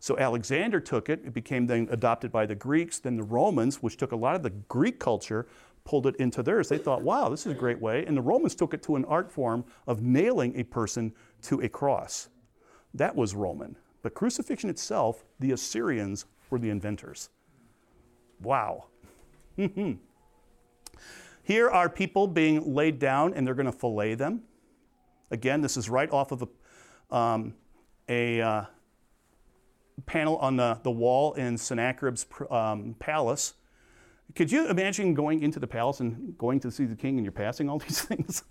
[0.00, 1.20] So Alexander took it.
[1.24, 2.98] It became then adopted by the Greeks.
[2.98, 5.46] Then the Romans, which took a lot of the Greek culture,
[5.84, 6.68] pulled it into theirs.
[6.68, 8.04] They thought, wow, this is a great way.
[8.04, 11.68] And the Romans took it to an art form of nailing a person to a
[11.68, 12.28] cross.
[12.94, 13.76] That was Roman.
[14.02, 17.30] But crucifixion itself, the Assyrians were the inventors.
[18.40, 18.86] Wow.
[19.56, 19.92] Hmm.
[21.42, 24.42] Here are people being laid down and they're going to fillet them.
[25.30, 26.48] Again, this is right off of
[27.10, 27.54] a, um,
[28.08, 28.64] a uh,
[30.06, 33.54] panel on the, the wall in Sennacherib's um, palace.
[34.34, 37.32] Could you imagine going into the palace and going to see the king and you're
[37.32, 38.44] passing all these things?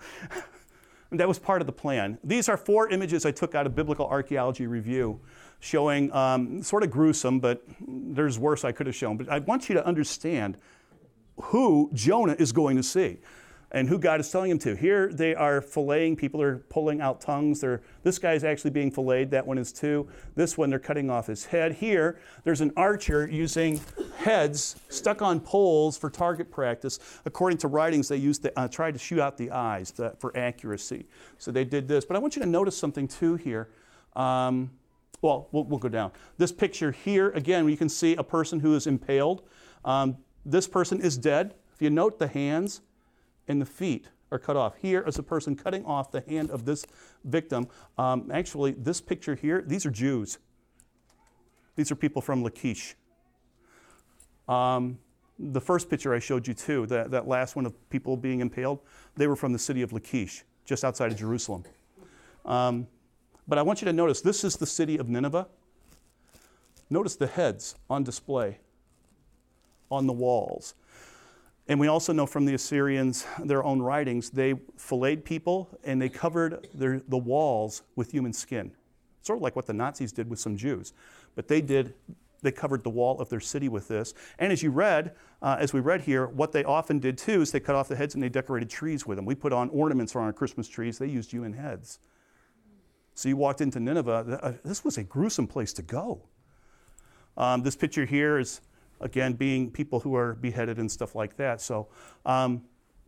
[1.13, 2.17] That was part of the plan.
[2.23, 5.19] These are four images I took out of Biblical Archaeology Review
[5.59, 9.17] showing um, sort of gruesome, but there's worse I could have shown.
[9.17, 10.57] But I want you to understand
[11.41, 13.19] who Jonah is going to see
[13.73, 14.75] and who God is telling him to.
[14.75, 17.61] Here they are filleting, people are pulling out tongues.
[17.61, 20.07] They're, this guy is actually being filleted, that one is too.
[20.35, 21.73] This one, they're cutting off his head.
[21.73, 23.79] Here, there's an archer using
[24.17, 26.99] heads stuck on poles for target practice.
[27.25, 30.35] According to writings, they used the, uh, tried to shoot out the eyes to, for
[30.37, 31.05] accuracy.
[31.37, 32.03] So they did this.
[32.03, 33.69] But I want you to notice something too here.
[34.17, 34.71] Um,
[35.21, 36.11] well, well, we'll go down.
[36.37, 39.43] This picture here, again, you can see a person who is impaled.
[39.85, 41.55] Um, this person is dead.
[41.73, 42.81] If you note the hands,
[43.47, 44.75] and the feet are cut off.
[44.77, 46.85] Here is a person cutting off the hand of this
[47.25, 47.67] victim.
[47.97, 50.39] Um, actually, this picture here, these are Jews.
[51.75, 52.95] These are people from Lachish.
[54.47, 54.99] Um,
[55.37, 58.79] the first picture I showed you too, that, that last one of people being impaled,
[59.15, 61.63] they were from the city of Lachish, just outside of Jerusalem.
[62.45, 62.87] Um,
[63.47, 65.47] but I want you to notice this is the city of Nineveh.
[66.89, 68.59] Notice the heads on display
[69.91, 70.75] on the walls.
[71.67, 76.09] And we also know from the Assyrians, their own writings, they filleted people and they
[76.09, 78.71] covered their, the walls with human skin.
[79.21, 80.93] Sort of like what the Nazis did with some Jews.
[81.35, 81.93] But they did,
[82.41, 84.13] they covered the wall of their city with this.
[84.39, 87.51] And as you read, uh, as we read here, what they often did too is
[87.51, 89.25] they cut off the heads and they decorated trees with them.
[89.25, 91.99] We put on ornaments on our Christmas trees, they used human heads.
[93.13, 96.23] So you walked into Nineveh, uh, this was a gruesome place to go.
[97.37, 98.61] Um, this picture here is
[99.01, 101.61] again, being people who are beheaded and stuff like that.
[101.61, 101.87] So,
[102.25, 102.63] um,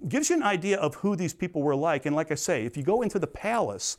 [0.08, 2.06] gives you an idea of who these people were like.
[2.06, 3.98] And like I say, if you go into the palace,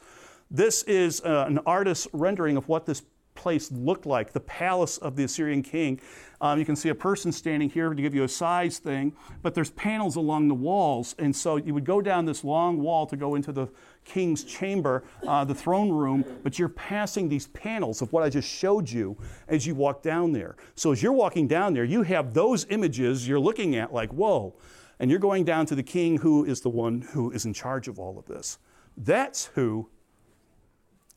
[0.51, 3.03] this is uh, an artist's rendering of what this
[3.35, 6.01] place looked like, the palace of the Assyrian king.
[6.41, 9.55] Um, you can see a person standing here to give you a size thing, but
[9.55, 11.15] there's panels along the walls.
[11.19, 13.69] And so you would go down this long wall to go into the
[14.05, 18.49] king's chamber, uh, the throne room, but you're passing these panels of what I just
[18.49, 19.17] showed you
[19.49, 20.57] as you walk down there.
[20.75, 24.55] So as you're walking down there, you have those images you're looking at like, whoa.
[25.01, 27.89] And you're going down to the king who is the one who is in charge
[27.89, 28.59] of all of this.
[28.97, 29.89] That's who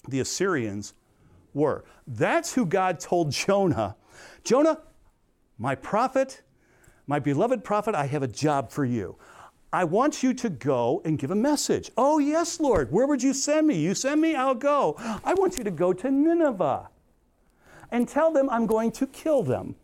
[0.08, 0.94] the Assyrians
[1.58, 1.84] were.
[2.08, 3.98] That's who God told Jonah
[4.48, 4.80] Jonah,
[5.58, 6.42] my prophet,
[7.06, 9.18] my beloved prophet, I have a job for you.
[9.74, 11.92] I want you to go and give a message.
[11.98, 12.90] Oh, yes, Lord.
[12.90, 13.78] Where would you send me?
[13.78, 14.96] You send me, I'll go.
[15.26, 16.88] I want you to go to Nineveh
[17.92, 19.76] and tell them I'm going to kill them.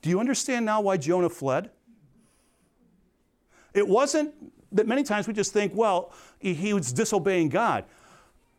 [0.00, 1.70] Do you understand now why Jonah fled?
[3.74, 4.32] It wasn't
[4.72, 7.84] that many times we just think, well, he was disobeying God.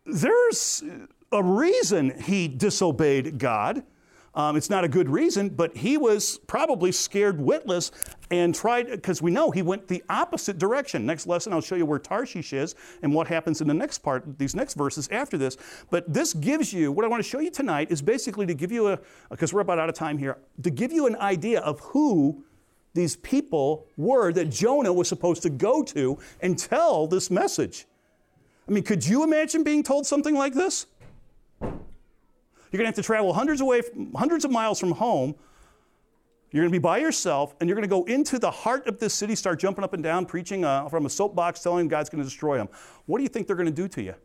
[0.05, 0.83] There's
[1.31, 3.83] a reason he disobeyed God.
[4.35, 7.91] Um, it's not a good reason, but he was probably scared witless
[8.31, 11.05] and tried, because we know he went the opposite direction.
[11.05, 12.73] Next lesson, I'll show you where Tarshish is
[13.03, 15.55] and what happens in the next part, these next verses after this.
[15.91, 18.71] But this gives you, what I want to show you tonight is basically to give
[18.71, 18.99] you a,
[19.29, 22.43] because we're about out of time here, to give you an idea of who
[22.95, 27.85] these people were that Jonah was supposed to go to and tell this message.
[28.67, 30.87] I mean, could you imagine being told something like this?
[31.61, 33.81] You're going to have to travel hundreds, away,
[34.15, 35.35] hundreds of miles from home.
[36.51, 38.99] You're going to be by yourself, and you're going to go into the heart of
[38.99, 42.23] this city, start jumping up and down, preaching uh, from a soapbox, telling God's going
[42.23, 42.69] to destroy them.
[43.05, 44.15] What do you think they're going to do to you?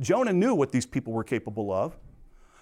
[0.00, 1.96] Jonah knew what these people were capable of.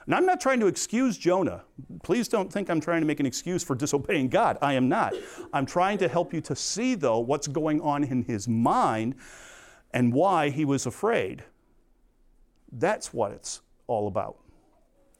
[0.06, 1.62] And I'm not trying to excuse Jonah.
[2.02, 4.58] Please don't think I'm trying to make an excuse for disobeying God.
[4.60, 5.14] I am not.
[5.52, 9.14] I'm trying to help you to see, though, what's going on in his mind
[9.92, 11.44] and why he was afraid.
[12.70, 14.38] That's what it's all about.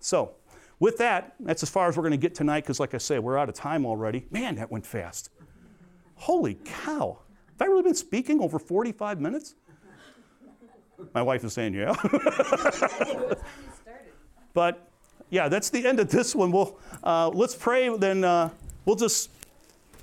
[0.01, 0.33] So,
[0.81, 3.19] with that, that's as far as we're going to get tonight because, like I say,
[3.19, 4.27] we're out of time already.
[4.31, 5.31] Man, that went fast.
[6.17, 7.19] Holy cow.
[7.59, 9.55] Have I really been speaking over 45 minutes?
[11.15, 11.95] My wife is saying, yeah.
[14.55, 14.89] but
[15.31, 16.51] yeah, that's the end of this one.
[16.53, 18.51] We'll, uh, let's pray, then uh,
[18.85, 19.31] we'll just,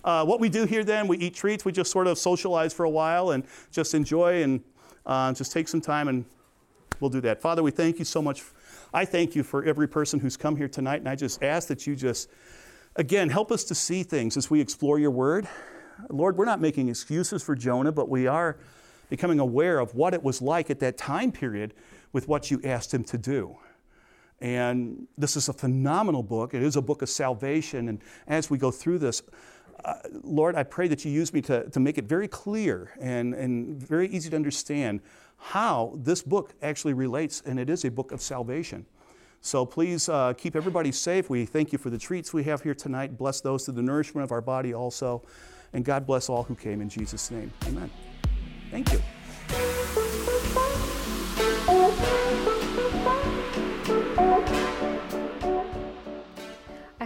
[0.03, 2.85] uh, what we do here then, we eat treats, we just sort of socialize for
[2.85, 4.63] a while and just enjoy and
[5.05, 6.25] uh, just take some time and
[6.99, 7.41] we'll do that.
[7.41, 8.43] Father, we thank you so much
[8.93, 11.85] I thank you for every person who's come here tonight, and I just ask that
[11.85, 12.29] you just,
[12.95, 15.47] again, help us to see things as we explore your word.
[16.09, 18.57] Lord, we're not making excuses for Jonah, but we are
[19.09, 21.75] becoming aware of what it was like at that time period
[22.13, 23.57] with what you asked him to do.
[24.41, 26.53] And this is a phenomenal book.
[26.53, 27.89] It is a book of salvation.
[27.89, 29.21] And as we go through this,
[29.85, 33.33] uh, Lord, I pray that you use me to, to make it very clear and,
[33.33, 35.01] and very easy to understand
[35.37, 38.85] how this book actually relates, and it is a book of salvation.
[39.41, 41.29] So please uh, keep everybody safe.
[41.29, 43.17] We thank you for the treats we have here tonight.
[43.17, 45.23] Bless those to the nourishment of our body also.
[45.71, 47.51] And God bless all who came in Jesus' name.
[47.67, 47.89] Amen.
[48.71, 50.08] Thank you.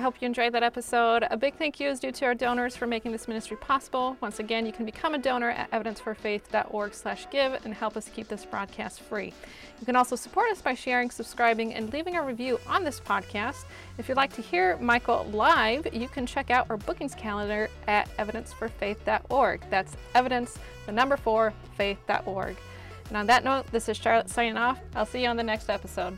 [0.03, 1.25] Hope you enjoyed that episode.
[1.31, 4.17] A big thank you is due to our donors for making this ministry possible.
[4.19, 8.99] Once again, you can become a donor at evidenceforfaith.org/give and help us keep this broadcast
[8.99, 9.33] free.
[9.79, 13.63] You can also support us by sharing, subscribing, and leaving a review on this podcast.
[13.97, 18.09] If you'd like to hear Michael live, you can check out our bookings calendar at
[18.17, 19.61] evidenceforfaith.org.
[19.69, 22.57] That's evidence, the number four, faith.org.
[23.07, 24.79] And on that note, this is Charlotte signing off.
[24.95, 26.17] I'll see you on the next episode.